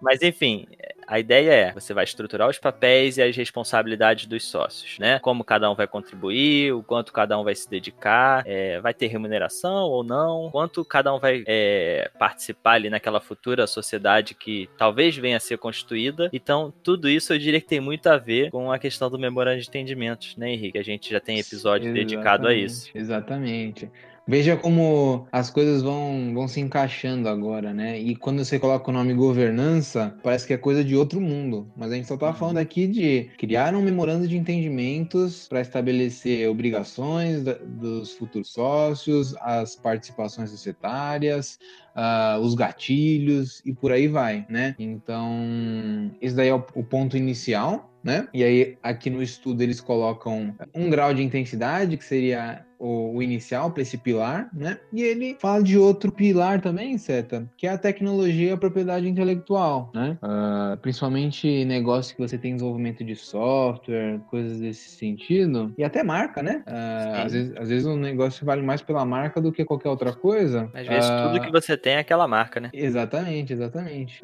Mas 0.00 0.22
enfim, 0.22 0.66
a 1.10 1.18
ideia 1.18 1.50
é: 1.50 1.72
você 1.72 1.92
vai 1.92 2.04
estruturar 2.04 2.48
os 2.48 2.56
papéis 2.56 3.18
e 3.18 3.22
as 3.22 3.36
responsabilidades 3.36 4.26
dos 4.26 4.44
sócios, 4.44 4.96
né? 5.00 5.18
Como 5.18 5.42
cada 5.42 5.68
um 5.68 5.74
vai 5.74 5.88
contribuir, 5.88 6.72
o 6.72 6.84
quanto 6.84 7.12
cada 7.12 7.36
um 7.36 7.42
vai 7.42 7.54
se 7.56 7.68
dedicar, 7.68 8.44
é, 8.46 8.80
vai 8.80 8.94
ter 8.94 9.08
remuneração 9.08 9.88
ou 9.88 10.04
não, 10.04 10.50
quanto 10.52 10.84
cada 10.84 11.12
um 11.12 11.18
vai 11.18 11.42
é, 11.48 12.08
participar 12.16 12.74
ali 12.74 12.88
naquela 12.88 13.20
futura 13.20 13.66
sociedade 13.66 14.34
que 14.34 14.70
talvez 14.78 15.16
venha 15.16 15.36
a 15.36 15.40
ser 15.40 15.58
constituída. 15.58 16.30
Então, 16.32 16.72
tudo 16.84 17.08
isso 17.08 17.32
eu 17.32 17.38
diria 17.38 17.60
que 17.60 17.66
tem 17.66 17.80
muito 17.80 18.06
a 18.06 18.16
ver 18.16 18.52
com 18.52 18.70
a 18.70 18.78
questão 18.78 19.10
do 19.10 19.18
memorando 19.18 19.60
de 19.60 19.68
entendimentos, 19.68 20.36
né, 20.36 20.52
Henrique? 20.52 20.78
A 20.78 20.84
gente 20.84 21.10
já 21.10 21.18
tem 21.18 21.40
episódio 21.40 21.88
Exatamente. 21.88 22.06
dedicado 22.06 22.46
a 22.46 22.54
isso. 22.54 22.88
Exatamente. 22.94 23.90
Veja 24.30 24.56
como 24.56 25.26
as 25.32 25.50
coisas 25.50 25.82
vão, 25.82 26.32
vão 26.32 26.46
se 26.46 26.60
encaixando 26.60 27.28
agora, 27.28 27.74
né? 27.74 27.98
E 27.98 28.14
quando 28.14 28.44
você 28.44 28.60
coloca 28.60 28.88
o 28.88 28.94
nome 28.94 29.12
governança, 29.12 30.16
parece 30.22 30.46
que 30.46 30.52
é 30.52 30.56
coisa 30.56 30.84
de 30.84 30.94
outro 30.94 31.20
mundo. 31.20 31.68
Mas 31.76 31.90
a 31.90 31.96
gente 31.96 32.06
só 32.06 32.16
tá 32.16 32.32
falando 32.32 32.58
uhum. 32.58 32.62
aqui 32.62 32.86
de 32.86 33.28
criar 33.36 33.74
um 33.74 33.82
memorando 33.82 34.28
de 34.28 34.36
entendimentos 34.36 35.48
para 35.48 35.60
estabelecer 35.60 36.48
obrigações 36.48 37.42
dos 37.42 38.12
futuros 38.12 38.52
sócios, 38.52 39.34
as 39.40 39.74
participações 39.74 40.50
societárias, 40.50 41.58
uh, 41.96 42.38
os 42.40 42.54
gatilhos 42.54 43.60
e 43.66 43.72
por 43.72 43.90
aí 43.90 44.06
vai, 44.06 44.46
né? 44.48 44.76
Então, 44.78 46.12
esse 46.20 46.36
daí 46.36 46.50
é 46.50 46.54
o, 46.54 46.64
o 46.76 46.84
ponto 46.84 47.16
inicial, 47.16 47.89
né? 48.02 48.28
E 48.32 48.42
aí, 48.42 48.78
aqui 48.82 49.10
no 49.10 49.22
estudo, 49.22 49.62
eles 49.62 49.80
colocam 49.80 50.54
um 50.74 50.90
grau 50.90 51.12
de 51.14 51.22
intensidade, 51.22 51.96
que 51.96 52.04
seria 52.04 52.64
o, 52.80 53.16
o 53.16 53.22
inicial 53.22 53.70
para 53.70 53.82
esse 53.82 53.98
pilar, 53.98 54.48
né? 54.54 54.78
E 54.90 55.02
ele 55.02 55.36
fala 55.38 55.62
de 55.62 55.76
outro 55.76 56.10
pilar 56.10 56.62
também, 56.62 56.96
Seta, 56.96 57.46
que 57.56 57.66
é 57.66 57.70
a 57.70 57.78
tecnologia 57.78 58.48
e 58.48 58.52
a 58.52 58.56
propriedade 58.56 59.06
intelectual, 59.06 59.92
né? 59.94 60.16
Uh, 60.22 60.76
principalmente 60.78 61.64
negócio 61.66 62.16
que 62.16 62.22
você 62.22 62.38
tem 62.38 62.54
desenvolvimento 62.54 63.04
de 63.04 63.14
software, 63.14 64.18
coisas 64.30 64.58
desse 64.58 64.88
sentido, 64.90 65.74
e 65.76 65.84
até 65.84 66.02
marca, 66.02 66.42
né? 66.42 66.64
Uh, 66.66 67.26
às, 67.26 67.32
vezes, 67.32 67.56
às 67.56 67.68
vezes 67.68 67.86
um 67.86 67.96
negócio 67.96 68.46
vale 68.46 68.62
mais 68.62 68.80
pela 68.80 69.04
marca 69.04 69.40
do 69.42 69.52
que 69.52 69.62
qualquer 69.62 69.90
outra 69.90 70.14
coisa. 70.14 70.70
Às 70.72 70.86
vezes 70.86 71.10
uh, 71.10 71.28
tudo 71.28 71.44
que 71.44 71.52
você 71.52 71.76
tem 71.76 71.94
é 71.94 71.98
aquela 71.98 72.26
marca, 72.26 72.60
né? 72.60 72.70
Exatamente, 72.72 73.52
exatamente. 73.52 74.20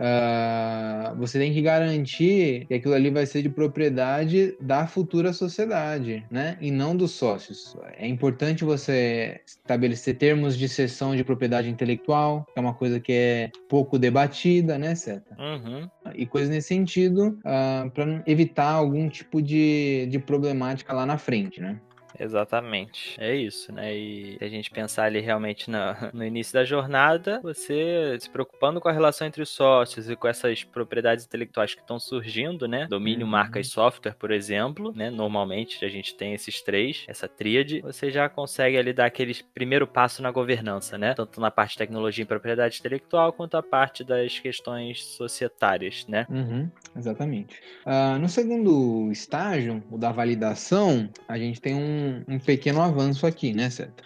você 1.18 1.38
tem 1.38 1.52
que 1.52 1.60
garantir 1.60 2.64
que 2.66 2.74
aquilo 2.74 2.94
ali 2.94 3.10
vai 3.10 3.26
ser 3.26 3.42
de 3.42 3.50
propriedade 3.66 4.56
da 4.60 4.86
futura 4.86 5.32
sociedade, 5.32 6.24
né? 6.30 6.56
E 6.60 6.70
não 6.70 6.96
dos 6.96 7.12
sócios. 7.12 7.76
É 7.98 8.06
importante 8.06 8.64
você 8.64 9.40
estabelecer 9.46 10.16
termos 10.16 10.56
de 10.56 10.68
cessão 10.68 11.16
de 11.16 11.24
propriedade 11.24 11.68
intelectual, 11.68 12.46
que 12.52 12.58
é 12.58 12.60
uma 12.60 12.74
coisa 12.74 13.00
que 13.00 13.12
é 13.12 13.50
pouco 13.68 13.98
debatida, 13.98 14.78
né, 14.78 14.94
Seta? 14.94 15.36
Uhum. 15.38 15.88
E 16.14 16.26
coisas 16.26 16.48
nesse 16.48 16.68
sentido, 16.68 17.28
uh, 17.28 17.40
ah, 17.44 17.90
para 17.92 18.22
evitar 18.26 18.70
algum 18.70 19.08
tipo 19.08 19.42
de, 19.42 20.06
de 20.10 20.18
problemática 20.18 20.92
lá 20.92 21.04
na 21.04 21.18
frente, 21.18 21.60
né? 21.60 21.80
Exatamente. 22.18 23.16
É 23.18 23.34
isso, 23.34 23.72
né? 23.72 23.94
E 23.94 24.36
se 24.38 24.44
a 24.44 24.48
gente 24.48 24.70
pensar 24.70 25.04
ali 25.04 25.20
realmente 25.20 25.70
no, 25.70 25.78
no 26.12 26.24
início 26.24 26.54
da 26.54 26.64
jornada, 26.64 27.40
você 27.42 28.16
se 28.20 28.30
preocupando 28.30 28.80
com 28.80 28.88
a 28.88 28.92
relação 28.92 29.26
entre 29.26 29.42
os 29.42 29.48
sócios 29.48 30.08
e 30.08 30.16
com 30.16 30.28
essas 30.28 30.64
propriedades 30.64 31.24
intelectuais 31.24 31.74
que 31.74 31.80
estão 31.80 31.98
surgindo, 31.98 32.66
né? 32.66 32.86
Domínio, 32.88 33.24
uhum. 33.24 33.30
marca 33.32 33.60
e 33.60 33.64
software, 33.64 34.14
por 34.14 34.30
exemplo, 34.30 34.92
né? 34.94 35.10
Normalmente 35.10 35.84
a 35.84 35.88
gente 35.88 36.14
tem 36.14 36.34
esses 36.34 36.60
três, 36.62 37.04
essa 37.08 37.28
tríade, 37.28 37.80
você 37.80 38.10
já 38.10 38.28
consegue 38.28 38.76
ali 38.76 38.92
dar 38.92 39.06
aquele 39.06 39.34
primeiro 39.54 39.86
passo 39.86 40.22
na 40.22 40.30
governança, 40.30 40.98
né? 40.98 41.14
Tanto 41.14 41.40
na 41.40 41.50
parte 41.50 41.72
de 41.72 41.78
tecnologia 41.78 42.22
e 42.22 42.26
propriedade 42.26 42.78
intelectual, 42.78 43.32
quanto 43.32 43.56
a 43.56 43.62
parte 43.62 44.04
das 44.04 44.38
questões 44.38 45.04
societárias, 45.04 46.06
né? 46.06 46.26
Uhum. 46.28 46.70
Exatamente. 46.96 47.60
Uh, 47.84 48.18
no 48.18 48.28
segundo 48.28 49.10
estágio, 49.10 49.82
o 49.90 49.98
da 49.98 50.12
validação, 50.12 51.08
a 51.28 51.38
gente 51.38 51.60
tem 51.60 51.74
um 51.74 52.05
um, 52.28 52.38
pequeno 52.38 52.82
avanço 52.82 53.26
aqui, 53.26 53.52
né, 53.52 53.70
certo? 53.70 54.02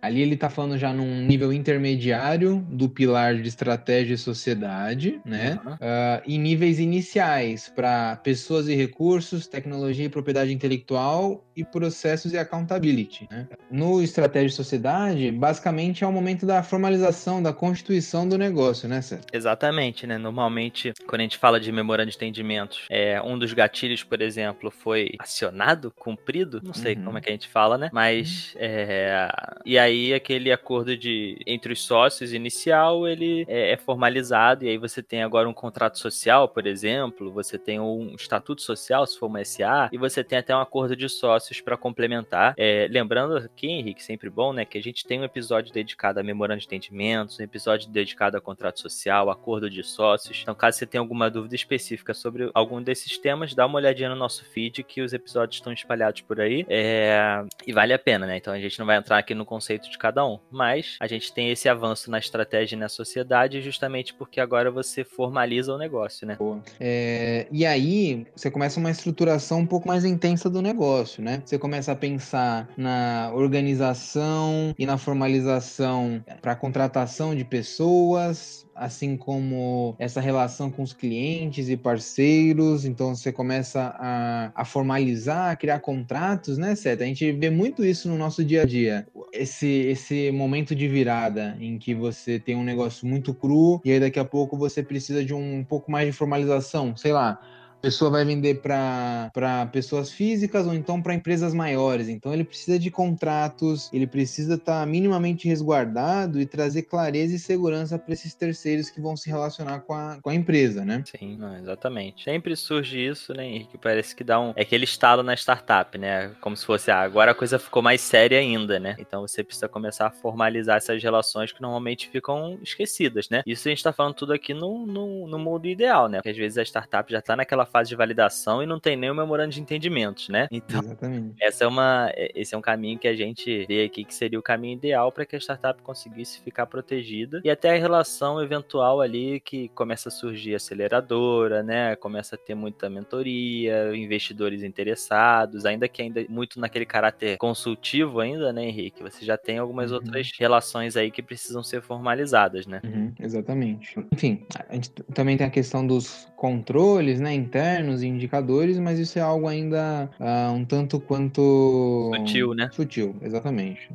Ali 0.00 0.20
ele 0.20 0.34
está 0.34 0.50
falando 0.50 0.76
já 0.78 0.92
num 0.92 1.22
nível 1.22 1.52
intermediário 1.52 2.64
do 2.68 2.88
pilar 2.88 3.36
de 3.36 3.48
estratégia 3.48 4.14
e 4.14 4.18
sociedade, 4.18 5.20
né? 5.24 5.58
Uhum. 5.64 5.72
Uh, 5.74 6.22
em 6.26 6.38
níveis 6.38 6.78
iniciais 6.78 7.70
para 7.74 8.16
pessoas 8.16 8.68
e 8.68 8.74
recursos, 8.74 9.46
tecnologia 9.46 10.06
e 10.06 10.08
propriedade 10.08 10.52
intelectual 10.52 11.44
e 11.56 11.64
processos 11.64 12.32
e 12.32 12.38
accountability. 12.38 13.28
Né? 13.30 13.46
No 13.70 14.02
estratégia 14.02 14.48
e 14.48 14.50
sociedade, 14.50 15.30
basicamente 15.30 16.04
é 16.04 16.06
o 16.06 16.12
momento 16.12 16.46
da 16.46 16.62
formalização, 16.62 17.42
da 17.42 17.52
constituição 17.52 18.28
do 18.28 18.38
negócio, 18.38 18.88
né, 18.88 19.00
Sérgio? 19.02 19.26
Exatamente, 19.32 20.06
né? 20.06 20.18
Normalmente, 20.18 20.92
quando 21.06 21.20
a 21.20 21.24
gente 21.24 21.38
fala 21.38 21.60
de 21.60 21.70
memorando 21.70 22.10
de 22.10 22.16
entendimento, 22.16 22.78
é, 22.90 23.20
um 23.22 23.38
dos 23.38 23.52
gatilhos, 23.52 24.02
por 24.02 24.20
exemplo, 24.20 24.70
foi 24.70 25.12
acionado, 25.18 25.92
cumprido, 25.96 26.60
não 26.62 26.74
sei 26.74 26.94
uhum. 26.94 27.04
como 27.04 27.18
é 27.18 27.20
que 27.20 27.28
a 27.28 27.32
gente 27.32 27.48
fala, 27.48 27.76
né? 27.76 27.90
Mas, 27.92 28.54
uhum. 28.54 28.60
é, 28.62 29.28
e 29.72 29.78
aí 29.78 30.14
aquele 30.14 30.50
acordo 30.50 30.96
de 30.96 31.38
entre 31.46 31.72
os 31.72 31.82
sócios 31.82 32.32
inicial, 32.32 33.06
ele 33.06 33.44
é, 33.46 33.72
é 33.72 33.76
formalizado, 33.76 34.64
e 34.64 34.68
aí 34.68 34.78
você 34.78 35.02
tem 35.02 35.22
agora 35.22 35.48
um 35.48 35.54
contrato 35.54 35.98
social, 35.98 36.48
por 36.48 36.66
exemplo, 36.66 37.30
você 37.30 37.58
tem 37.58 37.78
um 37.78 38.14
estatuto 38.14 38.62
social, 38.62 39.06
se 39.06 39.18
for 39.18 39.26
uma 39.26 39.44
SA, 39.44 39.90
e 39.92 39.98
você 39.98 40.24
tem 40.24 40.38
até 40.38 40.56
um 40.56 40.60
acordo 40.60 40.96
de 40.96 41.08
sócio 41.08 41.42
negócios 41.42 41.60
para 41.60 41.76
complementar. 41.76 42.54
É, 42.56 42.86
lembrando 42.90 43.36
aqui, 43.36 43.66
Henrique, 43.66 44.02
sempre 44.02 44.30
bom, 44.30 44.52
né, 44.52 44.64
que 44.64 44.78
a 44.78 44.82
gente 44.82 45.04
tem 45.04 45.20
um 45.20 45.24
episódio 45.24 45.72
dedicado 45.72 46.20
a 46.20 46.22
memorando 46.22 46.60
de 46.60 46.66
entendimentos, 46.66 47.38
um 47.38 47.42
episódio 47.42 47.88
dedicado 47.90 48.36
a 48.36 48.40
contrato 48.40 48.80
social, 48.80 49.30
acordo 49.30 49.68
de 49.68 49.82
sócios. 49.82 50.40
Então, 50.42 50.54
caso 50.54 50.78
você 50.78 50.86
tenha 50.86 51.00
alguma 51.00 51.30
dúvida 51.30 51.54
específica 51.54 52.14
sobre 52.14 52.50
algum 52.54 52.82
desses 52.82 53.18
temas, 53.18 53.54
dá 53.54 53.66
uma 53.66 53.76
olhadinha 53.76 54.08
no 54.08 54.16
nosso 54.16 54.44
feed, 54.44 54.82
que 54.84 55.02
os 55.02 55.12
episódios 55.12 55.56
estão 55.56 55.72
espalhados 55.72 56.20
por 56.20 56.40
aí. 56.40 56.64
É... 56.68 57.44
E 57.66 57.72
vale 57.72 57.92
a 57.92 57.98
pena, 57.98 58.26
né? 58.26 58.36
Então, 58.36 58.52
a 58.52 58.58
gente 58.58 58.78
não 58.78 58.86
vai 58.86 58.96
entrar 58.96 59.18
aqui 59.18 59.34
no 59.34 59.44
conceito 59.62 59.88
de 59.88 59.96
cada 59.96 60.26
um, 60.26 60.38
mas 60.50 60.96
a 60.98 61.06
gente 61.06 61.32
tem 61.32 61.50
esse 61.50 61.68
avanço 61.68 62.10
na 62.10 62.18
estratégia 62.18 62.74
e 62.74 62.78
na 62.78 62.88
sociedade 62.88 63.60
justamente 63.60 64.12
porque 64.12 64.40
agora 64.40 64.72
você 64.72 65.04
formaliza 65.04 65.72
o 65.72 65.78
negócio, 65.78 66.26
né? 66.26 66.36
É... 66.80 67.46
E 67.52 67.64
aí, 67.64 68.26
você 68.34 68.50
começa 68.50 68.80
uma 68.80 68.90
estruturação 68.90 69.60
um 69.60 69.66
pouco 69.66 69.86
mais 69.86 70.04
intensa 70.04 70.50
do 70.50 70.60
negócio, 70.60 71.22
né? 71.22 71.42
Você 71.44 71.58
começa 71.58 71.92
a 71.92 71.96
pensar 71.96 72.68
na 72.76 73.30
organização 73.32 74.74
e 74.76 74.84
na 74.84 74.98
formalização 74.98 76.24
para 76.40 76.56
contratação 76.56 77.36
de 77.36 77.44
pessoas, 77.44 78.66
assim 78.82 79.16
como 79.16 79.94
essa 79.98 80.20
relação 80.20 80.70
com 80.70 80.82
os 80.82 80.92
clientes 80.92 81.68
e 81.68 81.76
parceiros. 81.76 82.84
Então 82.84 83.14
você 83.14 83.32
começa 83.32 83.94
a, 83.98 84.52
a 84.54 84.64
formalizar, 84.64 85.50
a 85.50 85.56
criar 85.56 85.78
contratos, 85.80 86.58
né, 86.58 86.74
Seta? 86.74 87.04
A 87.04 87.06
gente 87.06 87.30
vê 87.32 87.50
muito 87.50 87.84
isso 87.84 88.08
no 88.08 88.18
nosso 88.18 88.44
dia 88.44 88.62
a 88.62 88.66
dia. 88.66 89.06
Esse, 89.32 89.66
esse 89.66 90.30
momento 90.30 90.74
de 90.74 90.88
virada 90.88 91.56
em 91.60 91.78
que 91.78 91.94
você 91.94 92.38
tem 92.38 92.56
um 92.56 92.64
negócio 92.64 93.06
muito 93.06 93.32
cru 93.32 93.80
e 93.84 93.92
aí 93.92 94.00
daqui 94.00 94.18
a 94.18 94.24
pouco 94.24 94.56
você 94.56 94.82
precisa 94.82 95.24
de 95.24 95.32
um 95.32 95.64
pouco 95.64 95.90
mais 95.90 96.06
de 96.06 96.12
formalização, 96.12 96.96
sei 96.96 97.12
lá 97.12 97.40
pessoa 97.82 98.12
vai 98.12 98.24
vender 98.24 98.60
para 98.62 99.68
pessoas 99.72 100.12
físicas 100.12 100.66
ou 100.66 100.72
então 100.72 101.02
para 101.02 101.14
empresas 101.14 101.52
maiores. 101.52 102.08
Então 102.08 102.32
ele 102.32 102.44
precisa 102.44 102.78
de 102.78 102.90
contratos, 102.90 103.90
ele 103.92 104.06
precisa 104.06 104.54
estar 104.54 104.80
tá 104.80 104.86
minimamente 104.86 105.48
resguardado 105.48 106.40
e 106.40 106.46
trazer 106.46 106.82
clareza 106.82 107.34
e 107.34 107.38
segurança 107.38 107.98
para 107.98 108.14
esses 108.14 108.34
terceiros 108.34 108.88
que 108.88 109.00
vão 109.00 109.16
se 109.16 109.28
relacionar 109.28 109.80
com 109.80 109.92
a, 109.92 110.18
com 110.22 110.30
a 110.30 110.34
empresa, 110.34 110.84
né? 110.84 111.02
Sim, 111.04 111.38
exatamente. 111.60 112.22
Sempre 112.22 112.54
surge 112.54 113.04
isso, 113.04 113.34
né, 113.34 113.44
Henrique? 113.44 113.76
Parece 113.76 114.14
que 114.14 114.22
dá 114.22 114.38
um. 114.40 114.52
É 114.54 114.62
aquele 114.62 114.84
estalo 114.84 115.24
na 115.24 115.34
startup, 115.34 115.98
né? 115.98 116.30
Como 116.40 116.56
se 116.56 116.64
fosse, 116.64 116.90
ah, 116.90 117.00
agora 117.00 117.32
a 117.32 117.34
coisa 117.34 117.58
ficou 117.58 117.82
mais 117.82 118.00
séria 118.00 118.38
ainda, 118.38 118.78
né? 118.78 118.94
Então 118.98 119.22
você 119.22 119.42
precisa 119.42 119.68
começar 119.68 120.06
a 120.06 120.10
formalizar 120.10 120.76
essas 120.76 121.02
relações 121.02 121.50
que 121.50 121.60
normalmente 121.60 122.08
ficam 122.08 122.58
esquecidas, 122.62 123.28
né? 123.28 123.42
Isso 123.44 123.66
a 123.66 123.70
gente 123.70 123.78
está 123.78 123.92
falando 123.92 124.14
tudo 124.14 124.32
aqui 124.32 124.54
no, 124.54 124.86
no, 124.86 125.26
no 125.26 125.38
mundo 125.38 125.66
ideal, 125.66 126.08
né? 126.08 126.18
Porque 126.18 126.30
às 126.30 126.36
vezes 126.36 126.58
a 126.58 126.62
startup 126.62 127.10
já 127.10 127.18
está 127.18 127.34
naquela 127.34 127.66
fase 127.72 127.88
de 127.88 127.96
validação 127.96 128.62
e 128.62 128.66
não 128.66 128.78
tem 128.78 128.96
nenhum 128.96 129.14
memorando 129.14 129.50
de 129.50 129.60
entendimentos, 129.60 130.28
né? 130.28 130.46
Então, 130.50 130.80
Exatamente. 130.80 131.34
essa 131.40 131.64
é 131.64 131.66
uma, 131.66 132.10
é, 132.14 132.30
esse 132.34 132.54
é 132.54 132.58
um 132.58 132.60
caminho 132.60 132.98
que 132.98 133.08
a 133.08 133.16
gente 133.16 133.64
vê 133.66 133.84
aqui 133.84 134.04
que 134.04 134.14
seria 134.14 134.38
o 134.38 134.42
caminho 134.42 134.74
ideal 134.74 135.10
para 135.10 135.24
que 135.24 135.34
a 135.34 135.38
startup 135.38 135.80
conseguisse 135.82 136.40
ficar 136.40 136.66
protegida 136.66 137.40
e 137.44 137.50
até 137.50 137.70
a 137.70 137.78
relação 137.78 138.40
eventual 138.42 139.00
ali 139.00 139.40
que 139.40 139.68
começa 139.70 140.08
a 140.08 140.12
surgir 140.12 140.54
aceleradora, 140.54 141.62
né? 141.62 141.96
Começa 141.96 142.34
a 142.36 142.38
ter 142.38 142.54
muita 142.54 142.90
mentoria, 142.90 143.96
investidores 143.96 144.62
interessados, 144.62 145.64
ainda 145.64 145.88
que 145.88 146.02
ainda 146.02 146.24
muito 146.28 146.60
naquele 146.60 146.84
caráter 146.84 147.38
consultivo 147.38 148.20
ainda, 148.20 148.52
né, 148.52 148.64
Henrique? 148.64 149.02
Você 149.02 149.24
já 149.24 149.38
tem 149.38 149.58
algumas 149.58 149.90
uhum. 149.90 149.96
outras 149.96 150.30
relações 150.38 150.96
aí 150.96 151.10
que 151.10 151.22
precisam 151.22 151.62
ser 151.62 151.80
formalizadas, 151.80 152.66
né? 152.66 152.80
Uhum, 152.84 153.12
exatamente. 153.18 153.94
Enfim, 154.12 154.46
a 154.68 154.74
gente 154.74 154.90
também 154.90 155.36
tem 155.36 155.46
a 155.46 155.50
questão 155.50 155.86
dos 155.86 156.28
controles, 156.42 157.20
né, 157.20 157.32
internos 157.32 158.02
e 158.02 158.08
indicadores, 158.08 158.76
mas 158.76 158.98
isso 158.98 159.16
é 159.16 159.22
algo 159.22 159.46
ainda 159.46 160.10
uh, 160.18 160.52
um 160.52 160.64
tanto 160.64 160.98
quanto 160.98 162.10
sutil, 162.16 162.52
né? 162.52 162.68
Sutil, 162.72 163.14
exatamente 163.22 163.88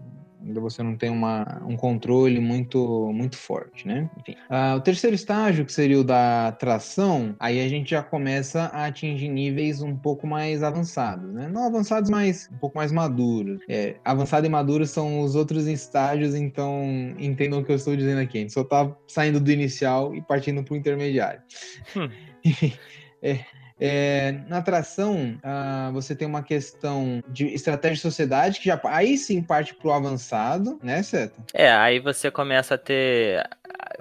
ainda 0.47 0.61
você 0.61 0.81
não 0.81 0.95
tem 0.95 1.09
uma, 1.09 1.61
um 1.67 1.75
controle 1.75 2.39
muito, 2.39 3.11
muito 3.13 3.35
forte, 3.37 3.87
né? 3.87 4.09
Enfim. 4.19 4.35
Uh, 4.49 4.77
o 4.77 4.81
terceiro 4.81 5.15
estágio, 5.15 5.65
que 5.65 5.73
seria 5.73 5.99
o 5.99 6.03
da 6.03 6.53
tração, 6.53 7.35
aí 7.39 7.59
a 7.59 7.67
gente 7.67 7.91
já 7.91 8.01
começa 8.01 8.63
a 8.73 8.85
atingir 8.85 9.27
níveis 9.27 9.81
um 9.81 9.95
pouco 9.95 10.25
mais 10.25 10.63
avançados, 10.63 11.33
né? 11.33 11.47
Não 11.47 11.67
avançados, 11.67 12.09
mas 12.09 12.49
um 12.51 12.57
pouco 12.57 12.77
mais 12.77 12.91
maduros. 12.91 13.59
É, 13.67 13.97
avançado 14.05 14.45
e 14.45 14.49
maduro 14.49 14.85
são 14.87 15.21
os 15.21 15.35
outros 15.35 15.67
estágios, 15.67 16.33
então 16.33 16.83
entendam 17.19 17.59
o 17.59 17.65
que 17.65 17.71
eu 17.71 17.75
estou 17.75 17.95
dizendo 17.95 18.21
aqui. 18.21 18.37
A 18.37 18.41
gente 18.41 18.53
só 18.53 18.63
tá 18.63 18.89
saindo 19.07 19.39
do 19.39 19.51
inicial 19.51 20.15
e 20.15 20.21
partindo 20.21 20.63
para 20.63 20.73
o 20.73 20.77
intermediário. 20.77 21.41
Hum. 21.95 22.09
é, 23.21 23.39
é, 23.79 24.31
na 24.47 24.57
atração, 24.57 25.37
uh, 25.37 25.91
você 25.93 26.15
tem 26.15 26.27
uma 26.27 26.41
questão 26.41 27.23
de 27.27 27.47
estratégia 27.47 27.95
de 27.95 28.01
sociedade, 28.01 28.59
que 28.59 28.65
já 28.65 28.79
aí 28.85 29.17
sim 29.17 29.41
parte 29.41 29.73
para 29.75 29.87
o 29.87 29.93
avançado, 29.93 30.79
né, 30.81 31.03
Seta? 31.03 31.39
É, 31.53 31.71
aí 31.71 31.99
você 31.99 32.31
começa 32.31 32.75
a 32.75 32.77
ter 32.77 33.47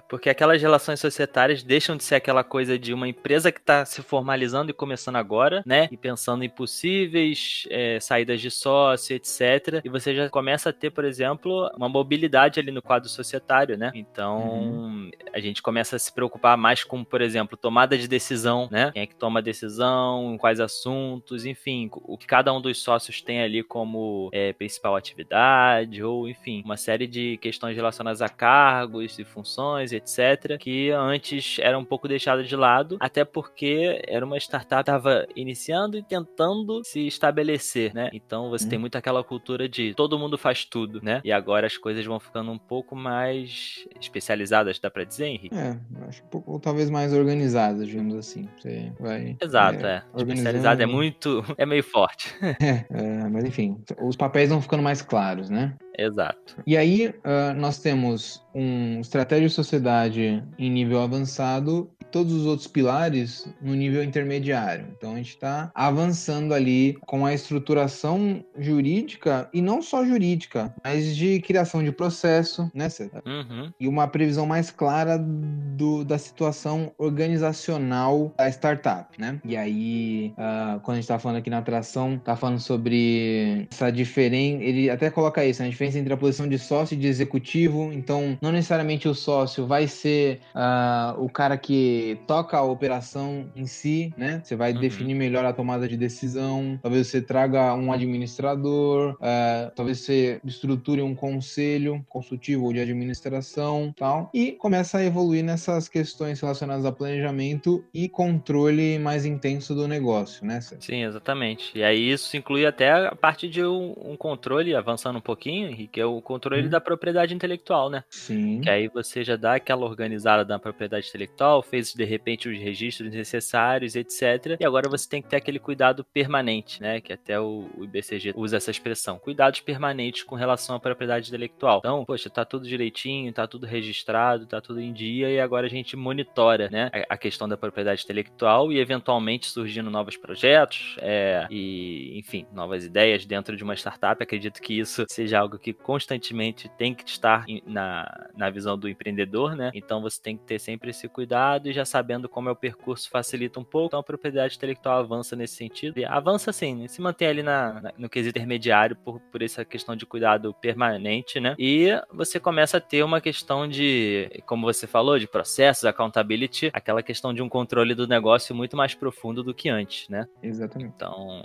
porque 0.09 0.31
aquelas 0.31 0.61
relações 0.61 1.00
societárias 1.00 1.62
deixam 1.62 1.97
de 1.97 2.05
ser 2.05 2.17
aquela 2.17 2.45
coisa 2.45 2.79
de 2.79 2.93
uma 2.93 3.09
empresa 3.09 3.50
que 3.50 3.59
está 3.59 3.85
se 3.85 4.03
formalizando 4.03 4.71
e 4.71 4.75
começando 4.75 5.17
agora, 5.17 5.62
né? 5.67 5.88
E 5.91 5.97
pensando 5.97 6.45
em 6.45 6.49
possíveis 6.49 7.67
é, 7.71 7.99
saídas 8.00 8.41
de 8.41 8.50
sócio, 8.50 9.15
etc. 9.17 9.81
E 9.85 9.88
você 9.88 10.15
já 10.15 10.29
começa 10.29 10.71
a 10.71 10.73
ter, 10.73 10.91
por 10.91 11.05
exemplo, 11.05 11.71
uma 11.76 11.88
mobilidade 11.88 12.61
ali 12.61 12.71
no 12.71 12.83
quadro 12.83 13.09
societário, 13.09 13.76
né? 13.76 13.91
Então, 13.95 14.49
uhum. 14.49 15.11
a 15.33 15.41
gente 15.41 15.62
começa 15.62 15.97
a 15.97 15.99
se 15.99 16.12
preocupar 16.12 16.57
mais 16.57 16.85
com, 16.85 17.05
por 17.05 17.21
exemplo, 17.21 17.57
tomada 17.57 17.97
de 17.97 18.09
decisão, 18.09 18.69
né? 18.71 18.91
Quem 18.93 19.03
é 19.03 19.07
que 19.07 19.15
toma 19.15 19.41
a 19.41 19.43
decisão, 19.43 20.35
em 20.35 20.38
quais 20.38 20.61
assuntos, 20.61 21.45
enfim, 21.45 21.91
o 21.93 22.17
que 22.17 22.26
cada 22.26 22.53
um 22.53 22.61
dos 22.61 22.83
sócios 22.83 23.21
tem 23.21 23.41
ali 23.41 23.62
como 23.62 24.31
é, 24.33 24.53
principal 24.53 24.97
atividade, 24.97 26.03
ou 26.03 26.29
enfim, 26.29 26.62
uma 26.65 26.76
série 26.76 27.07
de 27.07 27.37
questões 27.38 27.76
relacionadas 27.76 28.23
a 28.23 28.29
cargos 28.29 29.19
e 29.19 29.25
funções 29.25 29.86
etc., 29.93 30.59
que 30.59 30.90
antes 30.90 31.59
era 31.61 31.78
um 31.78 31.85
pouco 31.85 32.09
deixada 32.09 32.43
de 32.43 32.57
lado, 32.57 32.97
até 33.00 33.25
porque 33.25 34.02
era 34.07 34.25
uma 34.25 34.37
startup 34.38 34.76
que 34.76 34.81
estava 34.81 35.26
iniciando 35.35 35.97
e 35.97 36.02
tentando 36.02 36.83
se 36.85 37.07
estabelecer, 37.07 37.95
né? 37.95 38.11
Então 38.12 38.50
você 38.50 38.66
hum. 38.66 38.69
tem 38.69 38.78
muito 38.78 38.97
aquela 38.97 39.23
cultura 39.23 39.69
de 39.69 39.95
todo 39.95 40.19
mundo 40.19 40.37
faz 40.37 40.64
tudo, 40.64 41.00
né? 41.02 41.21
E 41.25 41.33
agora 41.33 41.66
as 41.66 41.76
coisas 41.76 42.05
vão 42.05 42.21
ficando 42.21 42.50
um 42.50 42.59
pouco 42.59 42.95
mais 42.95 43.87
especializadas, 44.00 44.78
dá 44.78 44.90
pra 44.90 45.05
dizer, 45.05 45.26
Henrique? 45.26 45.57
É, 45.57 45.78
acho 46.09 46.23
um 46.25 46.28
pouco, 46.28 46.59
talvez 46.59 46.90
mais 46.90 47.12
organizadas, 47.12 47.87
digamos 47.87 48.14
assim. 48.14 48.49
Você 48.59 48.93
vai. 48.99 49.37
Exato, 49.40 49.87
é. 49.87 50.02
é. 50.14 50.21
Especializado 50.21 50.83
é 50.83 50.87
muito. 50.87 51.45
é 51.57 51.64
meio 51.64 51.83
forte. 51.83 52.35
é, 52.43 52.85
é, 52.90 53.28
mas 53.28 53.45
enfim, 53.45 53.81
os 54.02 54.16
papéis 54.16 54.50
vão 54.50 54.61
ficando 54.61 54.83
mais 54.83 55.02
claros, 55.02 55.49
né? 55.49 55.75
Exato. 55.99 56.62
E 56.67 56.76
aí, 56.76 57.09
uh, 57.09 57.59
nós 57.59 57.79
temos 57.79 58.45
um 58.55 59.00
estratégia 59.00 59.49
de 59.49 59.55
sociedade 59.55 60.43
em 60.59 60.71
nível 60.71 61.03
avançado 61.03 61.91
e 62.00 62.05
todos 62.07 62.33
os 62.33 62.47
outros 62.47 62.67
pilares 62.67 63.47
no 63.61 63.75
nível 63.75 64.03
intermediário. 64.03 64.87
Então, 64.97 65.12
a 65.12 65.17
gente 65.17 65.31
está 65.31 65.71
avançando 65.75 66.55
ali 66.55 66.97
com 67.03 67.26
a 67.26 67.35
estruturação 67.35 68.43
jurídica 68.59 69.49
e 69.53 69.61
não 69.61 69.83
só 69.83 70.05
jurídica, 70.05 70.75
mas 70.83 71.15
de 71.15 71.41
criação 71.41 71.85
de 71.85 71.93
processo, 71.93 72.71
né? 72.75 72.88
Uhum. 73.26 73.73
E 73.79 73.88
uma 73.88 74.09
previsão 74.09 74.47
mais 74.47 74.71
clara 74.71 75.19
do, 75.19 76.05
da 76.05 76.17
situação 76.17 76.93
organizacional 76.97 78.33
da 78.38 78.49
startup, 78.49 79.21
né? 79.21 79.41
E 79.45 79.57
aí, 79.57 80.33
uh, 80.33 80.81
quando 80.81 80.93
a 80.93 81.00
gente 81.00 81.05
está 81.05 81.19
falando 81.19 81.38
aqui 81.38 81.50
na 81.50 81.59
atração, 81.59 82.15
está 82.15 82.37
falando 82.37 82.61
sobre 82.61 83.67
essa 83.71 83.91
diferença, 83.91 84.62
ele 84.62 84.88
até 84.88 85.11
coloca 85.11 85.45
isso, 85.45 85.61
né? 85.61 85.69
a 85.69 85.71
diferença 85.71 85.86
entre 85.95 86.12
a 86.12 86.16
posição 86.16 86.49
de 86.49 86.59
sócio 86.59 86.95
e 86.95 86.99
de 86.99 87.07
executivo. 87.07 87.93
Então, 87.93 88.38
não 88.40 88.50
necessariamente 88.50 89.09
o 89.09 89.14
sócio 89.14 89.66
vai 89.66 89.87
ser 89.87 90.40
uh, 90.55 91.23
o 91.23 91.28
cara 91.28 91.57
que 91.57 92.19
toca 92.26 92.57
a 92.57 92.62
operação 92.62 93.47
em 93.55 93.66
si, 93.66 94.12
né? 94.16 94.40
Você 94.43 94.57
vai 94.57 94.73
uhum. 94.73 94.81
definir 94.81 95.14
melhor 95.14 95.45
a 95.45 95.52
tomada 95.52 95.87
de 95.87 95.97
decisão. 95.97 96.78
Talvez 96.83 97.07
você 97.07 97.21
traga 97.21 97.75
um 97.75 97.93
administrador, 97.93 99.12
uh, 99.14 99.71
talvez 99.75 100.00
você 100.00 100.40
estruture 100.45 101.02
um 101.02 101.14
conselho 101.14 102.05
consultivo 102.09 102.64
ou 102.64 102.73
de 102.73 102.81
administração, 102.81 103.93
tal, 103.97 104.31
e 104.33 104.52
começa 104.52 104.99
a 104.99 105.05
evoluir 105.05 105.45
nessas 105.45 105.88
questões 105.88 106.40
relacionadas 106.40 106.85
a 106.85 106.93
planejamento 106.93 107.85
e 107.93 108.09
controle 108.09 108.99
mais 108.99 109.25
intenso 109.26 109.75
do 109.75 109.87
negócio, 109.87 110.47
né? 110.47 110.61
Sim, 110.61 111.05
exatamente. 111.05 111.73
E 111.75 111.85
aí 111.85 112.11
isso 112.11 112.37
inclui 112.37 112.64
até 112.64 112.90
a 112.90 113.14
parte 113.14 113.49
de 113.49 113.64
um, 113.64 113.95
um 114.05 114.16
controle, 114.16 114.75
avançando 114.75 115.19
um 115.19 115.23
pouquinho, 115.23 115.69
Henrique, 115.76 116.00
é 116.00 116.06
o 116.06 116.21
controle 116.21 116.66
hum. 116.66 116.71
da 116.71 116.80
propriedade 116.80 117.35
intelectual, 117.35 117.90
né? 117.90 118.04
Sim. 118.09 118.61
Que 118.61 118.71
aí 118.71 118.88
você 118.88 119.23
já 119.23 119.37
dá 119.37 119.54
aquela 119.54 119.85
organizada 119.85 120.45
na 120.45 120.59
propriedade 120.59 121.09
intelectual, 121.09 121.62
fez 121.62 121.92
de 121.92 122.04
repente 122.04 122.49
os 122.49 122.59
registros 122.59 123.12
necessários, 123.12 123.95
etc. 123.95 124.56
E 124.59 124.64
agora 124.64 124.88
você 124.88 125.09
tem 125.09 125.23
que 125.23 125.28
ter 125.28 125.37
aquele 125.37 125.59
cuidado 125.59 126.04
permanente, 126.04 126.80
né? 126.80 127.00
Que 127.00 127.12
até 127.12 127.38
o, 127.38 127.68
o 127.76 127.85
IBCG 127.85 128.33
usa 128.35 128.56
essa 128.56 128.71
expressão. 128.71 129.18
Cuidados 129.18 129.61
permanentes 129.61 130.23
com 130.23 130.35
relação 130.35 130.76
à 130.76 130.80
propriedade 130.80 131.28
intelectual. 131.28 131.78
Então, 131.78 132.04
poxa, 132.04 132.30
tá 132.30 132.45
tudo 132.45 132.66
direitinho, 132.66 133.33
tá 133.33 133.47
tudo 133.47 133.66
registrado, 133.66 134.47
tá 134.47 134.61
tudo 134.61 134.80
em 134.80 134.92
dia 134.92 135.30
e 135.30 135.40
agora 135.40 135.66
a 135.66 135.71
gente 135.71 135.97
monitora, 135.97 136.68
né? 136.71 136.90
A 137.09 137.16
questão 137.16 137.49
da 137.49 137.56
propriedade 137.56 138.02
intelectual 138.02 138.73
e 138.73 138.78
eventualmente 138.78 139.47
surgindo 139.47 139.90
novos 139.90 140.16
projetos 140.16 140.97
é, 140.99 141.47
e, 141.50 142.18
enfim, 142.18 142.47
novas 142.52 142.85
ideias 142.85 143.25
dentro 143.25 143.56
de 143.56 143.64
uma 143.64 143.75
startup. 143.75 144.23
Acredito 144.23 144.61
que 144.61 144.78
isso 144.78 145.04
seja 145.11 145.38
algo 145.38 145.59
que 145.59 145.65
constantemente 145.73 146.68
tem 146.76 146.94
que 146.94 147.08
estar 147.08 147.44
na, 147.66 148.28
na 148.37 148.50
visão 148.50 148.78
do 148.78 148.88
empreendedor, 148.88 149.54
né? 149.54 149.70
Então 149.75 150.00
você 150.00 150.20
tem 150.20 150.37
que 150.37 150.44
ter 150.44 150.58
sempre 150.58 150.90
esse 150.90 151.08
cuidado 151.08 151.68
e 151.68 151.73
já 151.73 151.85
sabendo 151.85 152.28
como 152.28 152.49
é 152.49 152.52
o 152.52 152.56
percurso 152.56 153.08
facilita 153.11 153.61
um 153.61 153.64
pouco. 153.64 153.88
Então 153.88 154.00
a 154.00 154.04
propriedade 154.04 154.56
intelectual 154.56 154.99
avança 154.99 155.37
nesse 155.37 155.56
sentido. 155.56 155.99
E 155.99 156.04
avança 156.04 156.52
sim, 156.52 156.75
né? 156.75 156.88
se 156.88 157.00
mantém 157.00 157.28
ali 157.28 157.42
na, 157.42 157.80
na, 157.80 157.92
no 157.96 158.08
quesito 158.08 158.38
intermediário 158.38 158.96
por, 158.96 159.20
por 159.20 159.42
essa 159.42 159.64
questão 159.64 159.96
de 159.96 160.06
cuidado 160.06 160.54
permanente, 160.54 161.40
né? 161.40 161.54
E 161.58 161.88
você 162.12 162.38
começa 162.38 162.78
a 162.78 162.80
ter 162.80 163.02
uma 163.02 163.20
questão 163.20 163.68
de, 163.68 164.30
como 164.46 164.66
você 164.66 164.87
falou, 164.87 165.18
de 165.18 165.26
processos, 165.26 165.85
accountability, 165.85 166.70
aquela 166.73 167.02
questão 167.02 167.32
de 167.32 167.42
um 167.42 167.49
controle 167.49 167.94
do 167.94 168.06
negócio 168.06 168.54
muito 168.54 168.76
mais 168.76 168.94
profundo 168.94 169.42
do 169.42 169.54
que 169.54 169.68
antes, 169.68 170.08
né? 170.08 170.26
Exatamente. 170.42 170.92
Então, 170.94 171.44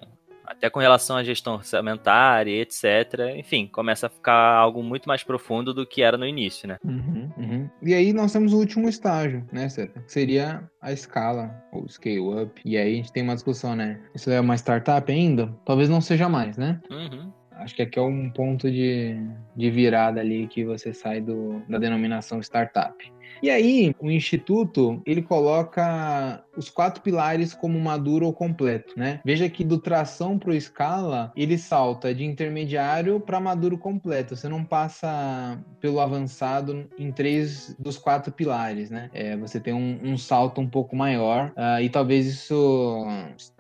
até 0.51 0.70
com 0.70 0.79
relação 0.79 1.15
à 1.15 1.24
gestão 1.24 1.53
orçamentária, 1.53 2.62
etc. 2.62 3.38
Enfim, 3.38 3.67
começa 3.67 4.08
a 4.08 4.10
ficar 4.10 4.55
algo 4.55 4.84
muito 4.84 5.08
mais 5.08 5.24
profundo 5.24 5.74
do 5.74 5.85
que 5.85 6.01
era 6.01 6.18
no 6.18 6.25
início, 6.25 6.68
né? 6.68 6.77
Uhum, 6.83 7.31
uhum. 7.37 7.70
E 7.81 7.94
aí 7.94 8.11
nós 8.11 8.33
temos 8.33 8.53
o 8.53 8.57
último 8.57 8.90
estágio, 8.90 9.48
né, 9.51 9.70
Seta? 9.70 10.03
Seria 10.07 10.70
a 10.81 10.92
escala, 10.92 11.55
ou 11.72 11.87
scale 11.87 12.44
up. 12.44 12.61
E 12.66 12.77
aí 12.77 12.94
a 12.94 12.96
gente 12.98 13.14
tem 13.14 13.24
uma 13.24 13.33
discussão, 13.33 13.75
né? 13.75 14.00
Isso 14.14 14.29
é 14.29 14.40
uma 14.40 14.55
startup 14.55 15.11
ainda? 15.11 15.48
Talvez 15.66 15.90
não 15.90 16.01
seja 16.01 16.27
mais, 16.27 16.57
né? 16.57 16.79
Uhum. 16.90 17.31
Acho 17.61 17.75
que 17.75 17.83
aqui 17.83 18.00
é 18.00 18.01
um 18.01 18.29
ponto 18.29 18.70
de, 18.72 19.16
de 19.55 19.70
virada 19.70 20.20
ali 20.20 20.48
que 20.48 20.66
você 20.66 20.94
sai 20.94 21.22
do, 21.22 21.61
da 21.70 21.77
denominação 21.77 22.40
startup. 22.42 22.96
E 23.42 23.50
aí, 23.50 23.96
o 24.00 24.09
Instituto, 24.11 25.01
ele 25.05 25.22
coloca 25.22 26.44
os 26.55 26.70
quatro 26.70 27.01
pilares 27.01 27.53
como 27.53 27.79
maduro 27.79 28.25
ou 28.25 28.33
completo, 28.33 28.94
né? 28.98 29.20
Veja 29.24 29.50
que 29.50 29.64
do 29.64 29.77
tração 29.77 30.37
para 30.37 30.51
o 30.51 30.53
escala, 30.53 31.31
ele 31.35 31.57
salta 31.57 32.14
de 32.14 32.25
intermediário 32.25 33.20
para 33.20 33.40
maduro 33.40 33.77
completo. 33.77 34.35
Você 34.35 34.48
não 34.48 34.64
passa 34.64 35.57
pelo 35.79 36.00
avançado 36.00 36.90
em 36.98 37.11
três 37.11 37.75
dos 37.79 37.98
quatro 37.98 38.31
pilares, 38.31 38.90
né? 38.90 39.09
É, 39.14 39.37
você 39.37 39.59
tem 39.59 39.74
um, 39.74 40.00
um, 40.03 40.18
salto 40.18 40.61
um 40.61 40.68
pouco 40.68 40.96
maior 40.96 41.51
uh, 41.57 41.81
e 41.81 41.90
talvez 41.90 42.27
isso 42.27 43.05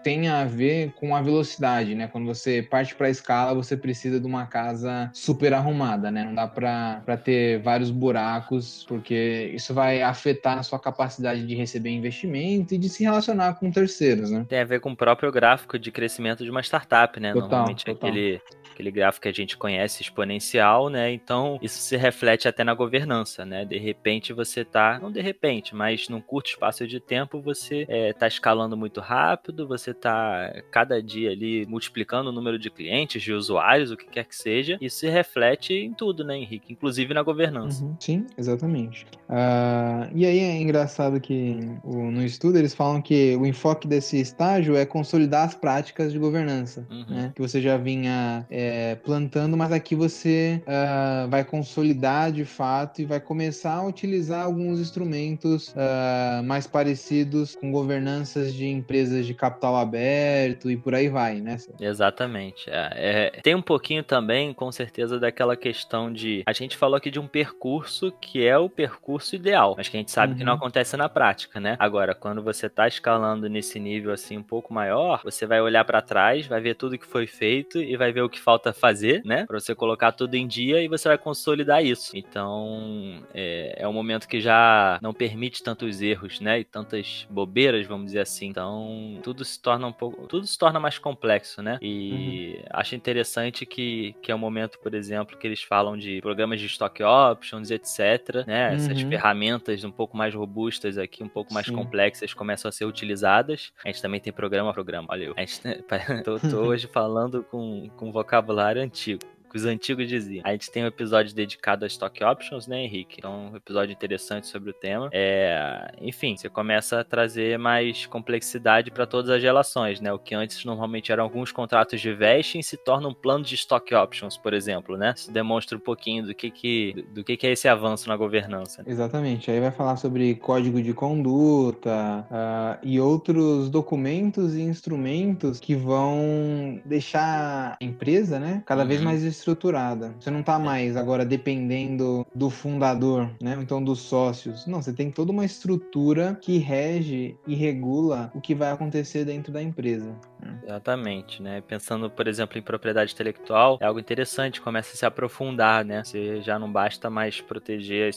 tenha 0.03 0.41
a 0.41 0.45
ver 0.45 0.93
com 0.93 1.15
a 1.15 1.21
velocidade, 1.21 1.95
né? 1.95 2.07
Quando 2.07 2.25
você 2.25 2.61
parte 2.61 2.95
para 2.95 3.07
a 3.07 3.09
escala, 3.09 3.53
você 3.53 3.77
precisa 3.77 4.19
de 4.19 4.25
uma 4.25 4.45
casa 4.45 5.09
super 5.13 5.53
arrumada, 5.53 6.11
né? 6.11 6.23
Não 6.23 6.33
dá 6.33 6.47
para 6.47 7.17
ter 7.17 7.61
vários 7.61 7.91
buracos, 7.91 8.85
porque 8.87 9.51
isso 9.53 9.73
vai 9.73 10.01
afetar 10.01 10.57
a 10.57 10.63
sua 10.63 10.79
capacidade 10.79 11.45
de 11.45 11.55
receber 11.55 11.89
investimento 11.89 12.73
e 12.73 12.77
de 12.81 12.89
se 12.89 13.03
relacionar 13.03 13.53
com 13.53 13.71
terceiros, 13.71 14.31
né? 14.31 14.45
Tem 14.49 14.59
a 14.59 14.65
ver 14.65 14.79
com 14.79 14.91
o 14.91 14.95
próprio 14.95 15.31
gráfico 15.31 15.77
de 15.77 15.91
crescimento 15.91 16.43
de 16.43 16.49
uma 16.49 16.61
startup, 16.61 17.19
né? 17.19 17.31
Total, 17.31 17.47
Normalmente 17.49 17.85
total. 17.85 18.09
aquele 18.09 18.41
aquele 18.73 18.91
gráfico 18.91 19.23
que 19.23 19.29
a 19.29 19.33
gente 19.33 19.57
conhece 19.57 20.01
exponencial, 20.01 20.89
né? 20.89 21.11
Então 21.11 21.59
isso 21.61 21.79
se 21.79 21.95
reflete 21.97 22.47
até 22.47 22.63
na 22.63 22.73
governança, 22.73 23.45
né? 23.45 23.65
De 23.65 23.77
repente 23.77 24.33
você 24.33 24.63
tá, 24.65 24.99
não 24.99 25.11
de 25.11 25.21
repente, 25.21 25.75
mas 25.75 26.09
num 26.09 26.21
curto 26.21 26.49
espaço 26.49 26.87
de 26.87 26.99
tempo 26.99 27.41
você 27.41 27.85
é, 27.87 28.13
tá 28.13 28.27
escalando 28.27 28.75
muito 28.75 28.99
rápido, 28.99 29.67
você 29.67 29.93
tá 29.93 30.61
cada 30.71 31.01
dia 31.01 31.31
ali 31.31 31.65
multiplicando 31.65 32.29
o 32.29 32.33
número 32.33 32.57
de 32.57 32.69
clientes, 32.69 33.21
de 33.21 33.33
usuários, 33.33 33.91
o 33.91 33.97
que 33.97 34.05
quer 34.05 34.25
que 34.25 34.35
seja. 34.35 34.77
Isso 34.81 34.97
se 34.97 35.09
reflete 35.09 35.73
em 35.73 35.93
tudo, 35.93 36.23
né, 36.23 36.37
Henrique? 36.37 36.71
Inclusive 36.71 37.13
na 37.13 37.23
governança. 37.23 37.83
Uhum, 37.83 37.95
sim, 37.99 38.25
exatamente. 38.37 39.05
Uh, 39.29 40.11
e 40.13 40.25
aí 40.25 40.39
é 40.39 40.61
engraçado 40.61 41.19
que 41.19 41.59
o, 41.83 42.11
no 42.11 42.23
estudo 42.23 42.57
eles 42.57 42.73
falam 42.73 43.01
que 43.01 43.35
o 43.35 43.45
enfoque 43.45 43.87
desse 43.87 44.19
estágio 44.19 44.75
é 44.75 44.85
consolidar 44.85 45.45
as 45.45 45.55
práticas 45.55 46.11
de 46.11 46.19
governança, 46.19 46.85
uhum. 46.89 47.05
né? 47.07 47.31
Que 47.35 47.41
você 47.41 47.61
já 47.61 47.77
vinha 47.77 48.45
é, 48.49 48.60
é, 48.61 48.95
plantando, 48.95 49.57
mas 49.57 49.71
aqui 49.71 49.95
você 49.95 50.61
uh, 50.65 51.29
vai 51.29 51.43
consolidar 51.43 52.31
de 52.31 52.45
fato 52.45 53.01
e 53.01 53.05
vai 53.05 53.19
começar 53.19 53.73
a 53.73 53.85
utilizar 53.85 54.45
alguns 54.45 54.79
instrumentos 54.79 55.69
uh, 55.69 56.43
mais 56.43 56.67
parecidos 56.67 57.55
com 57.55 57.71
governanças 57.71 58.53
de 58.53 58.67
empresas 58.67 59.25
de 59.25 59.33
capital 59.33 59.75
aberto 59.75 60.69
e 60.69 60.77
por 60.77 60.93
aí 60.93 61.09
vai, 61.09 61.41
né? 61.41 61.57
Exatamente. 61.79 62.69
É, 62.69 63.31
é, 63.35 63.41
tem 63.41 63.55
um 63.55 63.61
pouquinho 63.61 64.03
também, 64.03 64.53
com 64.53 64.71
certeza, 64.71 65.19
daquela 65.19 65.55
questão 65.55 66.11
de. 66.11 66.43
A 66.45 66.53
gente 66.53 66.77
falou 66.77 66.95
aqui 66.95 67.09
de 67.09 67.19
um 67.19 67.27
percurso 67.27 68.11
que 68.21 68.45
é 68.45 68.57
o 68.57 68.69
percurso 68.69 69.35
ideal, 69.35 69.75
mas 69.77 69.89
que 69.89 69.97
a 69.97 69.99
gente 69.99 70.11
sabe 70.11 70.33
uhum. 70.33 70.39
que 70.39 70.43
não 70.43 70.53
uhum. 70.53 70.59
acontece 70.59 70.95
na 70.97 71.09
prática, 71.09 71.59
né? 71.59 71.75
Agora, 71.79 72.13
quando 72.13 72.41
você 72.41 72.67
está 72.67 72.87
escalando 72.87 73.49
nesse 73.49 73.79
nível 73.79 74.11
assim 74.11 74.37
um 74.37 74.43
pouco 74.43 74.73
maior, 74.73 75.21
você 75.23 75.45
vai 75.45 75.61
olhar 75.61 75.83
para 75.85 76.01
trás, 76.01 76.47
vai 76.47 76.61
ver 76.61 76.75
tudo 76.75 76.97
que 76.97 77.05
foi 77.05 77.27
feito 77.27 77.79
e 77.79 77.95
vai 77.97 78.11
ver 78.11 78.21
o 78.21 78.29
que 78.29 78.39
falta 78.51 78.73
fazer, 78.73 79.21
né? 79.23 79.45
Para 79.45 79.59
você 79.59 79.73
colocar 79.73 80.11
tudo 80.11 80.35
em 80.35 80.45
dia 80.45 80.81
e 80.81 80.87
você 80.87 81.07
vai 81.07 81.17
consolidar 81.17 81.83
isso. 81.83 82.11
Então, 82.15 83.23
é, 83.33 83.75
é 83.77 83.87
um 83.87 83.93
momento 83.93 84.27
que 84.27 84.41
já 84.41 84.99
não 85.01 85.13
permite 85.13 85.63
tantos 85.63 86.01
erros, 86.01 86.41
né? 86.41 86.59
E 86.59 86.63
tantas 86.63 87.25
bobeiras, 87.29 87.87
vamos 87.87 88.07
dizer 88.07 88.19
assim. 88.19 88.47
Então, 88.47 89.19
tudo 89.23 89.45
se 89.45 89.61
torna 89.61 89.87
um 89.87 89.93
pouco, 89.93 90.27
tudo 90.27 90.45
se 90.45 90.57
torna 90.57 90.79
mais 90.79 90.97
complexo, 90.97 91.61
né? 91.61 91.77
E 91.81 92.57
uhum. 92.57 92.65
acho 92.71 92.95
interessante 92.95 93.65
que, 93.65 94.15
que 94.21 94.31
é 94.31 94.35
um 94.35 94.39
momento, 94.39 94.79
por 94.79 94.93
exemplo, 94.93 95.37
que 95.37 95.47
eles 95.47 95.63
falam 95.63 95.97
de 95.97 96.19
programas 96.21 96.59
de 96.59 96.65
stock 96.65 97.01
options, 97.03 97.71
etc, 97.71 98.45
né? 98.45 98.75
Essas 98.75 99.01
uhum. 99.01 99.09
ferramentas 99.09 99.83
um 99.83 99.91
pouco 99.91 100.17
mais 100.17 100.35
robustas 100.35 100.97
aqui, 100.97 101.23
um 101.23 101.29
pouco 101.29 101.53
mais 101.53 101.67
Sim. 101.67 101.75
complexas 101.75 102.33
começam 102.33 102.67
a 102.67 102.71
ser 102.71 102.83
utilizadas. 102.83 103.71
A 103.85 103.87
gente 103.87 104.01
também 104.01 104.19
tem 104.19 104.33
programa 104.33 104.73
programa, 104.73 105.07
olha 105.09 105.25
eu. 105.25 105.33
A 105.37 105.41
gente, 105.41 105.61
tô, 106.23 106.39
tô 106.39 106.57
hoje 106.67 106.87
falando 106.87 107.43
com, 107.43 107.89
com 107.95 108.11
vocabulário 108.41 108.81
antigo 108.81 109.21
que 109.51 109.57
os 109.57 109.65
antigos 109.65 110.07
diziam. 110.07 110.43
A 110.45 110.51
gente 110.51 110.71
tem 110.71 110.83
um 110.83 110.87
episódio 110.87 111.35
dedicado 111.35 111.83
a 111.83 111.87
stock 111.87 112.23
options, 112.23 112.67
né, 112.67 112.83
Henrique? 112.83 113.17
Então, 113.19 113.51
um 113.51 113.55
episódio 113.57 113.91
interessante 113.91 114.47
sobre 114.47 114.69
o 114.69 114.73
tema. 114.73 115.09
É, 115.11 115.91
enfim, 115.99 116.37
você 116.37 116.47
começa 116.47 117.01
a 117.01 117.03
trazer 117.03 117.59
mais 117.59 118.05
complexidade 118.05 118.89
para 118.89 119.05
todas 119.05 119.29
as 119.29 119.43
relações, 119.43 119.99
né? 119.99 120.13
O 120.13 120.17
que 120.17 120.33
antes 120.33 120.63
normalmente 120.63 121.11
eram 121.11 121.23
alguns 121.23 121.51
contratos 121.51 121.99
de 121.99 122.13
vesting 122.13 122.61
se 122.61 122.77
torna 122.77 123.09
um 123.09 123.13
plano 123.13 123.43
de 123.43 123.55
stock 123.55 123.93
options, 123.93 124.37
por 124.37 124.53
exemplo, 124.53 124.97
né? 124.97 125.13
Isso 125.15 125.31
demonstra 125.31 125.77
um 125.77 125.81
pouquinho 125.81 126.25
do 126.25 126.33
que 126.33 126.49
que, 126.49 127.05
do 127.13 127.23
que, 127.23 127.35
que 127.35 127.47
é 127.47 127.51
esse 127.51 127.67
avanço 127.67 128.07
na 128.07 128.15
governança. 128.15 128.83
Exatamente. 128.87 129.51
Aí 129.51 129.59
vai 129.59 129.71
falar 129.71 129.97
sobre 129.97 130.35
código 130.35 130.81
de 130.81 130.93
conduta 130.93 132.25
uh, 132.31 132.79
e 132.83 132.99
outros 132.99 133.69
documentos 133.69 134.55
e 134.55 134.61
instrumentos 134.61 135.59
que 135.59 135.75
vão 135.75 136.79
deixar 136.85 137.77
a 137.81 137.83
empresa, 137.83 138.39
né, 138.39 138.63
cada 138.65 138.83
uhum. 138.83 138.87
vez 138.87 139.01
mais 139.01 139.23
estruturada. 139.41 140.15
Você 140.19 140.31
não 140.31 140.43
tá 140.43 140.57
mais 140.57 140.95
agora 140.95 141.25
dependendo 141.25 142.25
do 142.33 142.49
fundador, 142.49 143.29
né, 143.41 143.57
então 143.59 143.83
dos 143.83 143.99
sócios. 143.99 144.65
Não, 144.65 144.81
você 144.81 144.93
tem 144.93 145.11
toda 145.11 145.31
uma 145.31 145.45
estrutura 145.45 146.37
que 146.41 146.57
rege 146.57 147.35
e 147.45 147.55
regula 147.55 148.31
o 148.33 148.41
que 148.41 148.55
vai 148.55 148.71
acontecer 148.71 149.25
dentro 149.25 149.51
da 149.51 149.61
empresa. 149.61 150.15
Exatamente, 150.63 151.41
né? 151.41 151.61
Pensando, 151.61 152.09
por 152.09 152.27
exemplo, 152.27 152.57
em 152.57 152.61
propriedade 152.61 153.13
intelectual, 153.13 153.77
é 153.81 153.85
algo 153.85 153.99
interessante, 153.99 154.61
começa 154.61 154.93
a 154.93 154.97
se 154.97 155.05
aprofundar, 155.05 155.83
né? 155.83 156.03
Você 156.03 156.41
já 156.41 156.57
não 156.57 156.71
basta 156.71 157.09
mais 157.09 157.41
proteger 157.41 158.11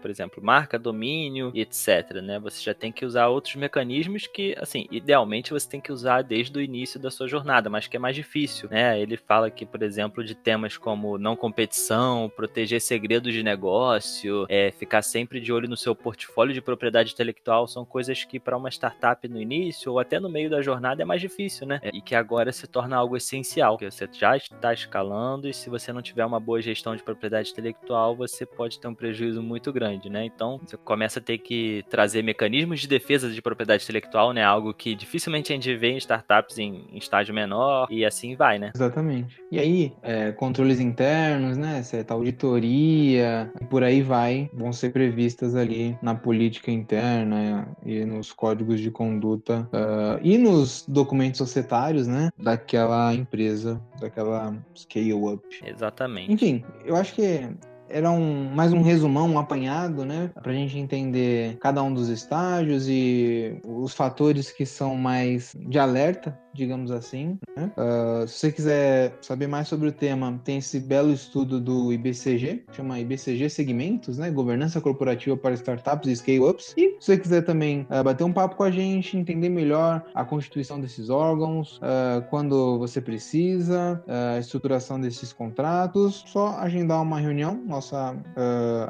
por 0.00 0.10
exemplo, 0.10 0.42
marca, 0.42 0.78
domínio 0.78 1.50
e 1.54 1.60
etc, 1.60 2.20
né? 2.22 2.38
Você 2.40 2.62
já 2.62 2.74
tem 2.74 2.90
que 2.90 3.04
usar 3.04 3.28
outros 3.28 3.54
mecanismos 3.56 4.26
que, 4.26 4.54
assim, 4.58 4.86
idealmente 4.90 5.52
você 5.52 5.68
tem 5.68 5.80
que 5.80 5.92
usar 5.92 6.22
desde 6.22 6.56
o 6.56 6.60
início 6.60 6.98
da 6.98 7.10
sua 7.10 7.28
jornada, 7.28 7.70
mas 7.70 7.86
que 7.86 7.96
é 7.96 8.00
mais 8.00 8.16
difícil, 8.16 8.68
né? 8.70 9.00
Ele 9.00 9.16
fala 9.16 9.46
aqui, 9.46 9.64
por 9.64 9.82
exemplo, 9.82 10.24
de 10.24 10.34
temas 10.34 10.76
como 10.76 11.18
não 11.18 11.36
competição, 11.36 12.30
proteger 12.34 12.80
segredos 12.80 13.32
de 13.32 13.42
negócio, 13.42 14.46
é, 14.48 14.70
ficar 14.72 15.02
sempre 15.02 15.40
de 15.40 15.52
olho 15.52 15.68
no 15.68 15.76
seu 15.76 15.94
portfólio 15.94 16.54
de 16.54 16.60
propriedade 16.60 17.12
intelectual, 17.12 17.66
são 17.66 17.84
coisas 17.84 18.24
que 18.24 18.40
para 18.40 18.56
uma 18.56 18.70
startup 18.70 19.26
no 19.28 19.40
início 19.40 19.92
ou 19.92 19.98
até 19.98 20.18
no 20.18 20.28
meio 20.28 20.50
da 20.50 20.62
jornada 20.62 21.02
é 21.02 21.04
mais 21.04 21.20
difícil, 21.20 21.66
né? 21.66 21.69
É, 21.82 21.90
e 21.92 22.00
que 22.00 22.14
agora 22.14 22.52
se 22.52 22.66
torna 22.66 22.96
algo 22.96 23.16
essencial, 23.16 23.76
que 23.76 23.90
você 23.90 24.08
já 24.12 24.36
está 24.36 24.72
escalando 24.72 25.48
e 25.48 25.54
se 25.54 25.70
você 25.70 25.92
não 25.92 26.02
tiver 26.02 26.24
uma 26.24 26.40
boa 26.40 26.60
gestão 26.60 26.96
de 26.96 27.02
propriedade 27.02 27.50
intelectual, 27.50 28.16
você 28.16 28.44
pode 28.46 28.80
ter 28.80 28.88
um 28.88 28.94
prejuízo 28.94 29.42
muito 29.42 29.72
grande, 29.72 30.08
né? 30.08 30.24
Então, 30.24 30.60
você 30.64 30.76
começa 30.76 31.18
a 31.18 31.22
ter 31.22 31.38
que 31.38 31.84
trazer 31.88 32.22
mecanismos 32.22 32.80
de 32.80 32.88
defesa 32.88 33.30
de 33.30 33.42
propriedade 33.42 33.84
intelectual, 33.84 34.32
né? 34.32 34.42
Algo 34.42 34.72
que 34.74 34.94
dificilmente 34.94 35.52
a 35.52 35.54
gente 35.54 35.74
vê 35.76 35.90
em 35.90 35.96
startups 35.96 36.58
em, 36.58 36.86
em 36.90 36.98
estágio 36.98 37.34
menor 37.34 37.86
e 37.90 38.04
assim 38.04 38.34
vai, 38.34 38.58
né? 38.58 38.72
Exatamente. 38.74 39.42
E 39.50 39.58
aí, 39.58 39.92
é, 40.02 40.32
controles 40.32 40.80
internos, 40.80 41.56
né? 41.56 41.82
Certa 41.82 42.14
auditoria 42.14 43.50
por 43.68 43.82
aí 43.82 44.02
vai, 44.02 44.50
vão 44.52 44.72
ser 44.72 44.92
previstas 44.92 45.54
ali 45.54 45.96
na 46.02 46.14
política 46.14 46.70
interna 46.70 47.68
e 47.84 48.04
nos 48.04 48.32
códigos 48.32 48.80
de 48.80 48.90
conduta 48.90 49.68
uh, 49.72 50.20
e 50.22 50.38
nos 50.38 50.84
documentos 50.86 51.38
sociais 51.38 51.59
societários, 51.60 52.06
né, 52.06 52.30
daquela 52.36 53.14
empresa, 53.14 53.80
daquela 54.00 54.54
scale-up. 54.76 55.42
Exatamente. 55.64 56.32
Enfim, 56.32 56.64
eu 56.84 56.96
acho 56.96 57.14
que 57.14 57.48
era 57.90 58.10
um, 58.10 58.48
mais 58.54 58.72
um 58.72 58.82
resumão, 58.82 59.28
um 59.28 59.38
apanhado, 59.38 60.04
né? 60.04 60.30
Pra 60.42 60.52
gente 60.52 60.78
entender 60.78 61.58
cada 61.60 61.82
um 61.82 61.92
dos 61.92 62.08
estágios 62.08 62.88
e 62.88 63.60
os 63.66 63.92
fatores 63.92 64.50
que 64.50 64.64
são 64.64 64.96
mais 64.96 65.54
de 65.58 65.78
alerta 65.78 66.38
digamos 66.52 66.90
assim. 66.90 67.38
Né? 67.56 67.70
Uh, 67.76 68.26
se 68.26 68.38
você 68.38 68.52
quiser 68.52 69.18
saber 69.20 69.46
mais 69.46 69.68
sobre 69.68 69.88
o 69.88 69.92
tema, 69.92 70.40
tem 70.44 70.58
esse 70.58 70.80
belo 70.80 71.12
estudo 71.12 71.60
do 71.60 71.92
IBCG, 71.92 72.64
chama 72.72 72.98
IBCG 72.98 73.48
Segmentos, 73.48 74.18
né? 74.18 74.30
Governança 74.30 74.80
Corporativa 74.80 75.36
para 75.36 75.54
Startups 75.54 76.08
e 76.08 76.16
Scale-Ups. 76.16 76.74
E 76.76 76.96
se 77.00 77.06
você 77.06 77.18
quiser 77.18 77.42
também 77.42 77.86
uh, 77.90 78.02
bater 78.02 78.24
um 78.24 78.32
papo 78.32 78.56
com 78.56 78.62
a 78.62 78.70
gente, 78.70 79.16
entender 79.16 79.48
melhor 79.48 80.04
a 80.14 80.24
constituição 80.24 80.80
desses 80.80 81.10
órgãos, 81.10 81.78
uh, 81.78 82.22
quando 82.28 82.78
você 82.78 83.00
precisa, 83.00 84.02
a 84.08 84.38
estruturação 84.38 85.00
desses 85.00 85.32
contratos, 85.32 86.24
só 86.26 86.58
agendar 86.58 87.02
uma 87.02 87.18
reunião. 87.18 87.62
Nossa 87.80 88.14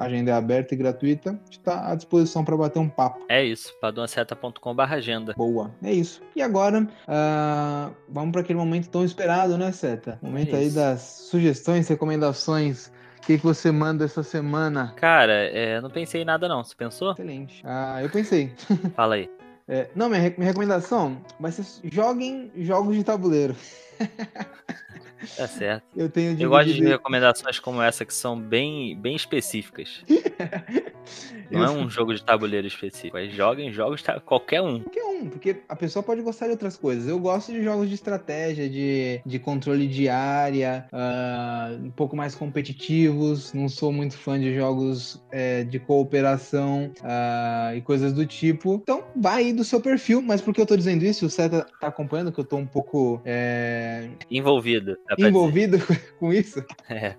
agenda 0.01 0.33
é 0.33 0.35
aberta 0.35 0.75
e 0.75 0.77
gratuita. 0.77 1.39
Está 1.49 1.93
à 1.93 1.95
disposição 1.95 2.45
para 2.45 2.57
bater 2.57 2.81
um 2.81 2.89
papo. 2.89 3.25
É 3.29 3.45
isso, 3.45 3.73
paduanceta.com/agenda. 3.81 5.33
Boa, 5.35 5.71
é 5.81 5.93
isso. 5.93 6.21
E 6.35 6.43
agora, 6.43 6.83
uh, 6.83 7.95
vamos 8.09 8.33
para 8.33 8.41
aquele 8.41 8.59
momento 8.59 8.89
tão 8.89 9.05
esperado, 9.05 9.57
né, 9.57 9.71
Seta? 9.71 10.19
Momento 10.21 10.57
é 10.57 10.59
aí 10.59 10.71
das 10.71 11.03
sugestões, 11.31 11.87
recomendações. 11.87 12.89
O 13.19 13.21
que, 13.23 13.39
que 13.39 13.45
você 13.45 13.71
manda 13.71 14.05
essa 14.05 14.25
semana? 14.25 14.93
Cara, 14.97 15.35
é, 15.35 15.81
não 15.81 15.89
pensei 15.89 16.23
em 16.23 16.25
nada 16.25 16.49
não. 16.49 16.65
Você 16.65 16.75
pensou? 16.75 17.13
Excelente. 17.13 17.63
Ah, 17.65 18.03
eu 18.03 18.11
pensei. 18.11 18.53
Fala 18.97 19.15
aí. 19.15 19.31
É, 19.69 19.89
não, 19.95 20.09
minha, 20.09 20.35
minha 20.37 20.49
recomendação 20.49 21.25
vai 21.39 21.53
ser 21.53 21.65
joguem 21.85 22.51
jogos 22.57 22.97
de 22.97 23.05
tabuleiro. 23.05 23.55
Tá 25.37 25.47
certo. 25.47 25.85
Eu 25.97 26.09
tenho 26.09 26.41
Eu 26.41 26.49
gosto 26.49 26.73
de 26.73 26.85
recomendações 26.85 27.59
como 27.59 27.83
essa 27.83 28.05
que 28.05 28.15
são 28.15 28.39
bem, 28.39 28.97
bem 28.97 29.15
específicas. 29.15 30.03
Não 31.51 31.65
é 31.65 31.71
um 31.71 31.91
jogo 31.91 32.15
de 32.15 32.23
tabuleiro 32.23 32.67
específico, 32.67 33.19
é 33.19 33.29
joguem 33.29 33.73
jogos 33.73 34.03
qualquer 34.25 34.63
um. 34.63 34.81
Qualquer 34.81 35.05
um, 35.05 35.29
porque 35.29 35.57
a 35.69 35.75
pessoa 35.75 36.03
pode 36.03 36.23
gostar 36.23 36.47
de 36.47 36.53
outras 36.53 36.77
coisas. 36.77 37.09
Eu 37.09 37.19
gosto 37.19 37.53
de 37.53 37.63
jogos 37.63 37.89
de 37.89 37.95
estratégia, 37.95 38.69
de, 38.69 39.21
de 39.27 39.39
controle 39.39 39.89
de 39.89 40.09
área, 40.09 40.87
uh, 40.93 41.85
um 41.85 41.91
pouco 41.91 42.17
mais 42.17 42.35
competitivos. 42.35 43.53
Não 43.53 43.69
sou 43.69 43.93
muito 43.93 44.17
fã 44.17 44.39
de 44.39 44.55
jogos 44.55 45.21
é, 45.33 45.65
de 45.65 45.81
cooperação 45.81 46.93
uh, 47.01 47.77
e 47.77 47.81
coisas 47.81 48.13
do 48.13 48.25
tipo. 48.25 48.75
Então, 48.83 49.05
vai 49.17 49.41
aí 49.41 49.53
do 49.53 49.65
seu 49.65 49.81
perfil, 49.81 50.23
mas 50.23 50.41
por 50.41 50.55
que 50.55 50.61
eu 50.61 50.67
tô 50.67 50.77
dizendo 50.77 51.05
isso? 51.05 51.27
O 51.27 51.31
Seta 51.31 51.67
tá 51.81 51.89
acompanhando 51.89 52.31
que 52.31 52.39
eu 52.39 52.45
tô 52.45 52.57
um 52.57 52.67
pouco 52.67 53.21
é... 53.25 54.09
envolvido 54.31 54.97
envolvido 55.19 55.79
com 56.19 56.33
isso. 56.33 56.65
É. 56.89 57.15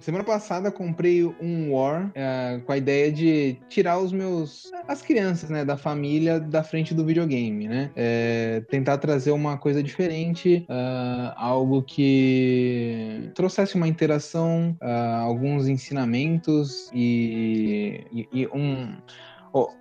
Semana 0.00 0.22
passada 0.22 0.70
comprei 0.70 1.24
um 1.24 1.72
War 1.72 2.06
uh, 2.08 2.62
com 2.62 2.72
a 2.72 2.76
ideia 2.76 3.10
de 3.10 3.56
tirar 3.68 3.98
os 3.98 4.12
meus. 4.12 4.70
as 4.86 5.02
crianças, 5.02 5.50
né, 5.50 5.64
da 5.64 5.76
família 5.76 6.38
da 6.38 6.62
frente 6.62 6.94
do 6.94 7.04
videogame, 7.04 7.66
né? 7.66 7.90
É, 7.96 8.62
tentar 8.70 8.98
trazer 8.98 9.30
uma 9.30 9.56
coisa 9.56 9.82
diferente, 9.82 10.66
uh, 10.68 11.32
algo 11.36 11.82
que 11.82 13.30
trouxesse 13.34 13.74
uma 13.74 13.88
interação, 13.88 14.76
uh, 14.82 15.22
alguns 15.22 15.66
ensinamentos 15.66 16.90
e, 16.94 18.04
e, 18.12 18.28
e 18.32 18.46
um 18.48 18.94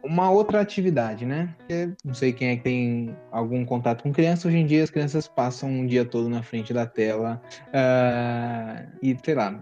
Uma 0.03 0.29
outra 0.29 0.61
atividade, 0.61 1.25
né? 1.25 1.53
não 2.03 2.13
sei 2.13 2.31
quem 2.31 2.49
é 2.49 2.55
que 2.55 2.63
tem 2.63 3.15
algum 3.31 3.65
contato 3.65 4.03
com 4.03 4.11
criança. 4.11 4.47
Hoje 4.47 4.57
em 4.57 4.65
dia 4.65 4.83
as 4.83 4.89
crianças 4.89 5.27
passam 5.27 5.69
um 5.69 5.85
dia 5.85 6.05
todo 6.05 6.29
na 6.29 6.41
frente 6.41 6.73
da 6.73 6.85
tela 6.85 7.41
uh, 7.67 8.87
e 9.01 9.15
sei 9.23 9.35
lá, 9.35 9.59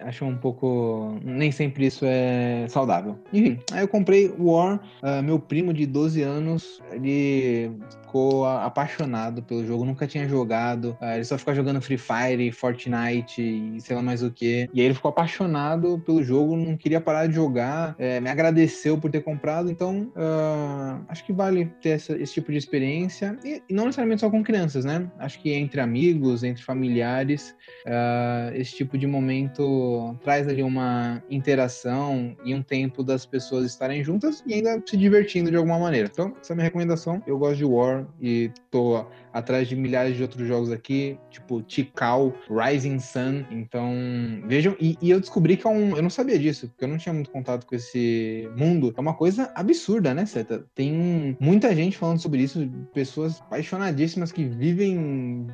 acho 0.00 0.24
um 0.24 0.36
pouco. 0.36 1.18
Nem 1.22 1.50
sempre 1.50 1.86
isso 1.86 2.04
é 2.06 2.66
saudável. 2.68 3.18
Enfim, 3.32 3.58
aí 3.72 3.82
eu 3.82 3.88
comprei 3.88 4.32
War. 4.38 4.80
Uh, 5.02 5.22
meu 5.22 5.38
primo 5.38 5.72
de 5.72 5.86
12 5.86 6.22
anos, 6.22 6.82
ele 6.90 7.72
ficou 8.02 8.46
apaixonado 8.46 9.42
pelo 9.42 9.66
jogo, 9.66 9.84
nunca 9.84 10.06
tinha 10.06 10.28
jogado. 10.28 10.96
Uh, 11.00 11.14
ele 11.14 11.24
só 11.24 11.36
ficava 11.36 11.56
jogando 11.56 11.80
Free 11.80 11.98
Fire, 11.98 12.52
Fortnite 12.52 13.42
e 13.42 13.80
sei 13.80 13.96
lá 13.96 14.02
mais 14.02 14.22
o 14.22 14.30
que. 14.30 14.68
E 14.72 14.80
aí 14.80 14.86
ele 14.86 14.94
ficou 14.94 15.08
apaixonado 15.08 16.00
pelo 16.04 16.22
jogo, 16.22 16.56
não 16.56 16.76
queria 16.76 17.00
parar 17.00 17.26
de 17.26 17.34
jogar, 17.34 17.94
é, 17.98 18.20
me 18.20 18.30
agradeceu 18.30 18.98
por 18.98 19.10
ter 19.10 19.20
comprado. 19.24 19.70
Então, 19.70 20.12
uh, 20.14 21.04
acho 21.08 21.24
que 21.24 21.32
vale 21.32 21.66
ter 21.80 21.90
essa, 21.90 22.16
esse 22.16 22.34
tipo 22.34 22.52
de 22.52 22.58
experiência. 22.58 23.36
E, 23.44 23.62
e, 23.68 23.74
não 23.74 23.86
necessariamente 23.86 24.20
só 24.20 24.30
com 24.30 24.42
crianças, 24.42 24.84
né? 24.84 25.10
Acho 25.18 25.40
que 25.40 25.52
entre 25.52 25.80
amigos, 25.80 26.44
entre 26.44 26.62
familiares, 26.62 27.56
uh, 27.86 28.54
esse 28.54 28.76
tipo 28.76 28.96
de 28.98 29.06
momento 29.06 30.16
traz 30.22 30.46
ali 30.46 30.62
uma 30.62 31.22
interação 31.30 32.36
e 32.44 32.54
um 32.54 32.62
tempo 32.62 33.02
das 33.02 33.26
pessoas 33.26 33.66
estarem 33.66 34.04
juntas 34.04 34.44
e 34.46 34.54
ainda 34.54 34.82
se 34.86 34.96
divertindo 34.96 35.50
de 35.50 35.56
alguma 35.56 35.78
maneira. 35.78 36.08
Então, 36.12 36.36
essa 36.40 36.52
é 36.52 36.54
a 36.54 36.56
minha 36.56 36.64
recomendação. 36.64 37.22
Eu 37.26 37.38
gosto 37.38 37.56
de 37.56 37.64
War 37.64 38.06
e 38.20 38.50
tô 38.70 39.04
atrás 39.34 39.68
de 39.68 39.74
milhares 39.74 40.16
de 40.16 40.22
outros 40.22 40.46
jogos 40.46 40.70
aqui, 40.70 41.18
tipo 41.28 41.60
Tikal, 41.60 42.32
Rising 42.48 43.00
Sun. 43.00 43.44
Então, 43.50 43.92
vejam. 44.46 44.76
E, 44.80 44.96
e, 45.02 45.10
eu 45.10 45.18
descobri 45.18 45.56
que 45.56 45.66
é 45.66 45.70
um. 45.70 45.96
Eu 45.96 46.02
não 46.02 46.08
sabia 46.08 46.38
disso, 46.38 46.68
porque 46.68 46.84
eu 46.84 46.88
não 46.88 46.96
tinha 46.96 47.12
muito 47.12 47.30
contato 47.30 47.66
com 47.66 47.74
esse 47.74 48.48
mundo. 48.56 48.94
É 48.96 49.00
uma 49.00 49.14
coisa 49.14 49.50
absurda, 49.56 50.14
né, 50.14 50.24
Seta? 50.24 50.64
Tem 50.74 51.36
muita 51.40 51.74
gente 51.74 51.98
falando 51.98 52.20
sobre 52.20 52.42
isso, 52.42 52.70
pessoas 52.94 53.40
apaixonadíssimas 53.40 54.30
que 54.30 54.44
vivem 54.44 55.48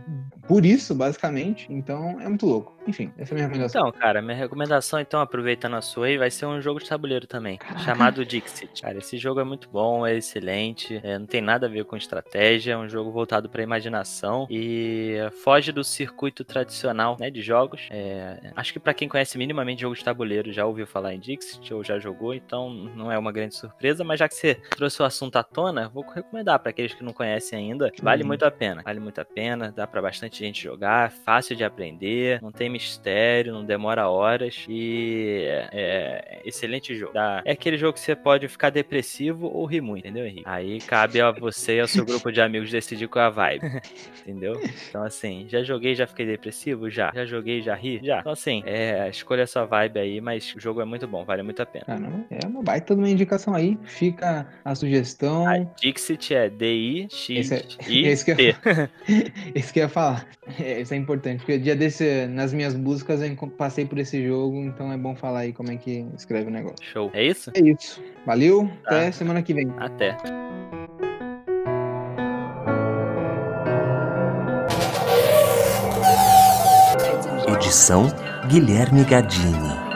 por 0.50 0.66
isso, 0.66 0.96
basicamente. 0.96 1.72
Então, 1.72 2.20
é 2.20 2.26
muito 2.28 2.44
louco. 2.44 2.76
Enfim, 2.84 3.12
essa 3.16 3.32
é 3.32 3.34
a 3.34 3.36
minha 3.36 3.46
recomendação. 3.46 3.88
Então, 3.88 4.00
cara, 4.00 4.20
minha 4.20 4.36
recomendação, 4.36 4.98
então, 4.98 5.20
aproveitando 5.20 5.76
a 5.76 5.80
sua 5.80 6.06
aí, 6.06 6.18
vai 6.18 6.28
ser 6.28 6.46
um 6.46 6.60
jogo 6.60 6.80
de 6.80 6.88
tabuleiro 6.88 7.24
também, 7.24 7.56
Caraca. 7.56 7.84
chamado 7.84 8.24
Dixit. 8.24 8.82
Cara, 8.82 8.98
esse 8.98 9.16
jogo 9.16 9.38
é 9.38 9.44
muito 9.44 9.68
bom, 9.68 10.04
é 10.04 10.16
excelente, 10.16 11.00
é, 11.04 11.16
não 11.16 11.26
tem 11.26 11.40
nada 11.40 11.66
a 11.66 11.68
ver 11.68 11.84
com 11.84 11.96
estratégia, 11.96 12.72
é 12.72 12.76
um 12.76 12.88
jogo 12.88 13.12
voltado 13.12 13.48
para 13.48 13.62
imaginação 13.62 14.48
e 14.50 15.18
foge 15.44 15.70
do 15.70 15.84
circuito 15.84 16.42
tradicional 16.42 17.16
né, 17.20 17.30
de 17.30 17.42
jogos. 17.42 17.86
É, 17.88 18.50
acho 18.56 18.72
que 18.72 18.80
para 18.80 18.92
quem 18.92 19.08
conhece 19.08 19.38
minimamente 19.38 19.82
jogo 19.82 19.94
de 19.94 20.02
tabuleiro 20.02 20.52
já 20.52 20.66
ouviu 20.66 20.86
falar 20.86 21.14
em 21.14 21.20
Dixit 21.20 21.72
ou 21.72 21.84
já 21.84 21.96
jogou, 22.00 22.34
então 22.34 22.70
não 22.70 23.12
é 23.12 23.16
uma 23.16 23.30
grande 23.30 23.54
surpresa, 23.54 24.02
mas 24.02 24.18
já 24.18 24.28
que 24.28 24.34
você 24.34 24.56
trouxe 24.70 25.00
o 25.00 25.04
assunto 25.04 25.36
à 25.36 25.44
tona, 25.44 25.88
vou 25.88 26.02
recomendar 26.02 26.58
para 26.58 26.70
aqueles 26.70 26.92
que 26.92 27.04
não 27.04 27.12
conhecem 27.12 27.56
ainda. 27.56 27.92
Vale 28.02 28.22
uhum. 28.22 28.28
muito 28.28 28.44
a 28.44 28.50
pena, 28.50 28.82
vale 28.82 28.98
muito 28.98 29.20
a 29.20 29.24
pena, 29.24 29.70
dá 29.70 29.86
para 29.86 30.02
bastante 30.02 30.39
gente 30.44 30.62
jogar, 30.62 31.10
fácil 31.10 31.56
de 31.56 31.64
aprender, 31.64 32.40
não 32.42 32.52
tem 32.52 32.68
mistério, 32.68 33.52
não 33.52 33.64
demora 33.64 34.08
horas 34.08 34.64
e 34.68 35.44
é, 35.46 35.68
é 35.72 36.42
excelente 36.44 36.94
jogo. 36.94 37.12
Dá, 37.12 37.42
é 37.44 37.52
aquele 37.52 37.76
jogo 37.76 37.94
que 37.94 38.00
você 38.00 38.16
pode 38.16 38.48
ficar 38.48 38.70
depressivo 38.70 39.46
ou 39.46 39.64
rir 39.66 39.80
muito, 39.80 40.06
entendeu, 40.06 40.26
Henrique? 40.26 40.44
Aí 40.46 40.80
cabe 40.80 41.20
a 41.20 41.30
você 41.30 41.76
e 41.76 41.80
ao 41.80 41.88
seu 41.88 42.04
grupo 42.04 42.30
de 42.32 42.40
amigos 42.40 42.70
decidir 42.70 43.08
qual 43.08 43.24
é 43.24 43.28
a 43.28 43.30
vibe, 43.30 43.82
entendeu? 44.22 44.60
Então, 44.88 45.02
assim, 45.02 45.46
já 45.48 45.62
joguei, 45.62 45.94
já 45.94 46.06
fiquei 46.06 46.26
depressivo? 46.26 46.90
Já. 46.90 47.10
Já 47.14 47.24
joguei, 47.24 47.62
já 47.62 47.74
ri? 47.74 48.00
Já. 48.02 48.20
Então, 48.20 48.32
assim, 48.32 48.62
é, 48.64 49.08
escolha 49.08 49.44
a 49.44 49.46
sua 49.46 49.64
vibe 49.64 49.98
aí, 49.98 50.20
mas 50.20 50.54
o 50.54 50.60
jogo 50.60 50.80
é 50.80 50.84
muito 50.84 51.06
bom, 51.06 51.24
vale 51.24 51.42
muito 51.42 51.60
a 51.60 51.66
pena. 51.66 51.84
Caramba, 51.84 52.24
é 52.30 52.46
uma 52.46 52.62
baita 52.62 52.94
de 52.94 53.00
uma 53.00 53.08
indicação 53.08 53.54
aí. 53.54 53.78
Fica 53.84 54.46
a 54.64 54.74
sugestão. 54.74 55.46
A 55.46 55.58
Dixit 55.58 56.34
é 56.34 56.48
D-I-X-I-T. 56.48 58.06
Esse, 58.06 58.24
que 58.24 58.32
eu, 58.48 58.54
esse 59.54 59.72
que 59.72 59.78
eu 59.80 59.84
ia 59.84 59.88
falar. 59.88 60.26
É, 60.58 60.80
isso 60.80 60.92
é 60.92 60.96
importante, 60.96 61.38
porque 61.38 61.58
dia 61.58 61.76
desse, 61.76 62.26
nas 62.26 62.52
minhas 62.52 62.74
buscas, 62.74 63.22
eu 63.22 63.34
passei 63.56 63.86
por 63.86 63.98
esse 63.98 64.26
jogo, 64.26 64.56
então 64.56 64.92
é 64.92 64.96
bom 64.96 65.14
falar 65.14 65.40
aí 65.40 65.52
como 65.52 65.70
é 65.70 65.76
que 65.76 66.04
escreve 66.16 66.48
o 66.48 66.50
negócio. 66.50 66.76
Show. 66.82 67.10
É 67.14 67.24
isso? 67.24 67.50
É 67.54 67.60
isso. 67.60 68.02
Valeu, 68.26 68.68
tá. 68.84 68.96
até 68.96 69.12
semana 69.12 69.42
que 69.42 69.54
vem. 69.54 69.72
Até. 69.78 70.16
Edição 77.48 78.08
Guilherme 78.48 79.04
Gadini. 79.04 79.89